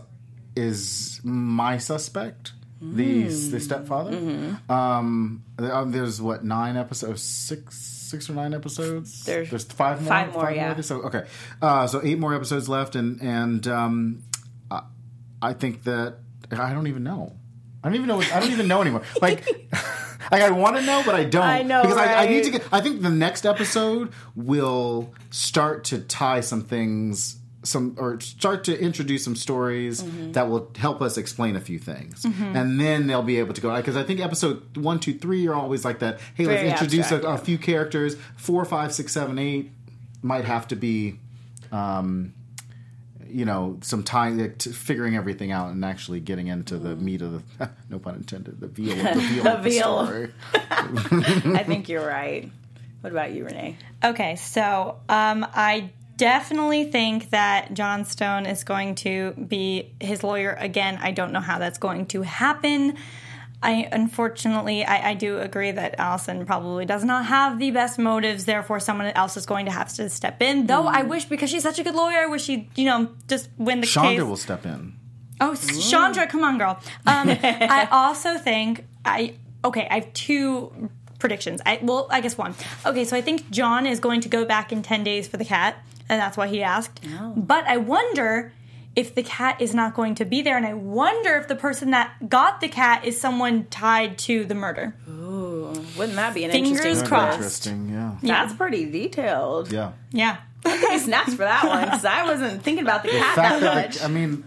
[0.56, 2.52] is my suspect.
[2.82, 4.10] The the stepfather.
[4.10, 4.70] Mm-hmm.
[4.70, 9.24] Um, um, there's what nine episodes, six six or nine episodes.
[9.24, 10.08] There's five more.
[10.08, 10.80] five more, yeah.
[10.80, 11.24] So okay,
[11.60, 14.24] uh, so eight more episodes left, and and um,
[14.68, 14.82] I,
[15.40, 16.16] I think that
[16.50, 17.36] I don't even know.
[17.84, 18.20] I don't even know.
[18.20, 19.02] I don't even know anymore.
[19.22, 19.44] Like.
[20.30, 21.42] Like I want to know, but I don't.
[21.42, 22.64] I know, because I, I need to get.
[22.72, 28.78] I think the next episode will start to tie some things, some or start to
[28.80, 30.32] introduce some stories Mm-hmm.
[30.32, 33.74] that will help us explain a few things, and then they'll be able to go.
[33.76, 36.18] Because I think episode one, two, three are always like that.
[36.34, 38.16] Hey, Very let's introduce a, abstract, a few characters.
[38.36, 39.70] Four, five, six, seven, eight
[40.22, 41.18] might have to be.
[41.70, 42.34] Um,
[43.28, 47.22] you know some time like, to figuring everything out and actually getting into the meat
[47.22, 50.04] of the no pun intended the veal of the veal The of the veal.
[50.04, 50.30] story.
[50.54, 52.50] I think you're right.
[53.00, 53.78] What about you, Renee?
[54.04, 55.90] Okay, so um, I
[56.22, 60.96] definitely think that John Stone is going to be his lawyer again.
[61.02, 62.96] I don't know how that's going to happen.
[63.60, 68.44] I unfortunately, I, I do agree that Allison probably does not have the best motives.
[68.44, 70.68] Therefore, someone else is going to have to step in.
[70.68, 73.48] Though I wish, because she's such a good lawyer, I wish she, you know, just
[73.58, 74.16] win the Chandra case.
[74.18, 74.94] Chandra will step in.
[75.40, 76.78] Oh, Chandra, come on, girl.
[77.04, 79.88] Um, I also think I okay.
[79.90, 81.60] I have two predictions.
[81.66, 82.54] I well, I guess one.
[82.86, 85.44] Okay, so I think John is going to go back in ten days for the
[85.44, 85.76] cat,
[86.08, 87.00] and that's why he asked.
[87.18, 87.32] Oh.
[87.36, 88.52] But I wonder
[88.94, 91.92] if the cat is not going to be there, and I wonder if the person
[91.92, 94.94] that got the cat is someone tied to the murder.
[95.08, 97.66] Ooh, wouldn't that be an Fingers interesting That'd crossed.
[97.66, 99.72] Interesting, yeah, That's pretty detailed.
[99.72, 99.92] yeah.
[100.10, 100.36] Yeah.
[100.64, 103.74] Hey, snaps for that one because I wasn't thinking about the cat fact that that
[103.74, 103.98] much.
[103.98, 104.44] the, I mean,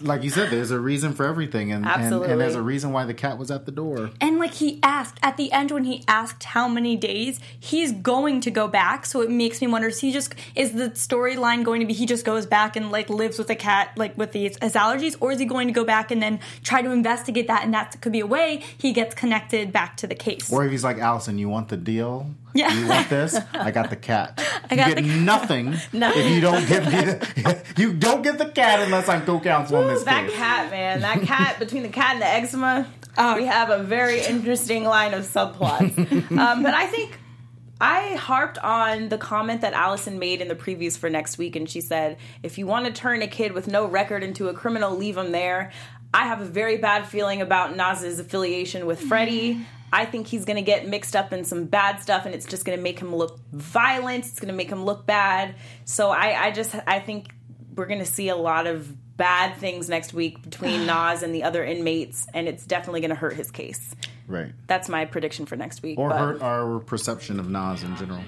[0.00, 3.04] like you said, there's a reason for everything, and, and and there's a reason why
[3.04, 4.10] the cat was at the door.
[4.20, 8.40] And like he asked at the end when he asked how many days, he's going
[8.42, 9.06] to go back.
[9.06, 12.06] So it makes me wonder: is he just is the storyline going to be he
[12.06, 15.32] just goes back and like lives with a cat like with these his allergies, or
[15.32, 17.64] is he going to go back and then try to investigate that?
[17.64, 20.52] And that could be a way he gets connected back to the case.
[20.52, 22.34] Or if he's like Allison, you want the deal?
[22.54, 22.72] Yeah.
[22.72, 23.38] You want this?
[23.52, 24.40] I got the cat.
[24.70, 28.80] I got you get nothing if you don't get the, you don't get the cat
[28.80, 30.36] unless I'm co-counsel on this that case.
[30.36, 32.86] cat, man, that cat between the cat and the eczema,
[33.16, 33.34] Oh.
[33.36, 35.98] we have a very interesting line of subplots.
[36.38, 37.18] um, but I think
[37.80, 41.68] I harped on the comment that Allison made in the previews for next week, and
[41.68, 44.96] she said, "If you want to turn a kid with no record into a criminal,
[44.96, 45.72] leave him there."
[46.14, 49.66] I have a very bad feeling about Nas's affiliation with Freddie.
[49.92, 52.64] I think he's going to get mixed up in some bad stuff, and it's just
[52.64, 54.24] going to make him look violent.
[54.26, 55.54] It's going to make him look bad.
[55.84, 57.28] So I, I just, I think
[57.74, 61.42] we're going to see a lot of bad things next week between Nas and the
[61.42, 63.94] other inmates, and it's definitely going to hurt his case.
[64.26, 64.52] Right.
[64.66, 65.98] That's my prediction for next week.
[65.98, 68.22] Or but- hurt our perception of Nas in general.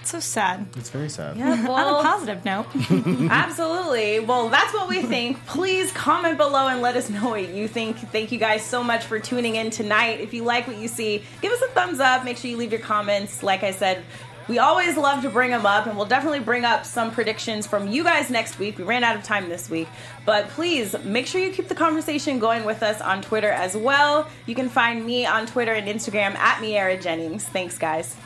[0.00, 0.66] It's so sad.
[0.76, 1.36] It's very sad.
[1.36, 2.66] Yeah, On a positive note,
[3.30, 4.20] absolutely.
[4.20, 5.44] Well, that's what we think.
[5.44, 7.98] Please comment below and let us know what you think.
[8.10, 10.20] Thank you guys so much for tuning in tonight.
[10.20, 12.24] If you like what you see, give us a thumbs up.
[12.24, 13.42] Make sure you leave your comments.
[13.42, 14.02] Like I said,
[14.50, 17.86] we always love to bring them up, and we'll definitely bring up some predictions from
[17.86, 18.78] you guys next week.
[18.78, 19.86] We ran out of time this week,
[20.26, 24.28] but please make sure you keep the conversation going with us on Twitter as well.
[24.46, 27.44] You can find me on Twitter and Instagram at Miaira Jennings.
[27.44, 28.16] Thanks, guys.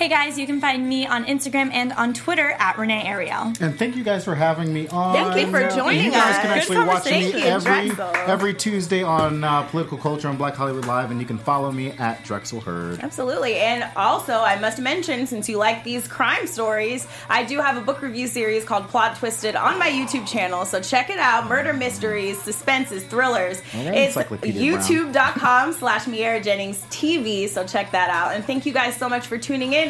[0.00, 3.52] Hey guys, you can find me on Instagram and on Twitter at Renee Ariel.
[3.60, 5.12] And thank you guys for having me on.
[5.14, 6.40] Thank you for joining You guys us.
[6.40, 8.16] can Good actually watch me conversation, every Drexel.
[8.26, 11.90] every Tuesday on uh, Political Culture on Black Hollywood Live, and you can follow me
[11.98, 13.00] at Drexel Heard.
[13.00, 13.56] Absolutely.
[13.56, 17.82] And also, I must mention, since you like these crime stories, I do have a
[17.82, 20.64] book review series called Plot Twisted on my YouTube channel.
[20.64, 21.46] So check it out.
[21.46, 23.60] Murder mysteries, suspenses, thrillers.
[23.74, 27.46] it's Encyclopedia youtube.com slash Miaira Jennings TV.
[27.50, 28.34] So check that out.
[28.34, 29.89] And thank you guys so much for tuning in.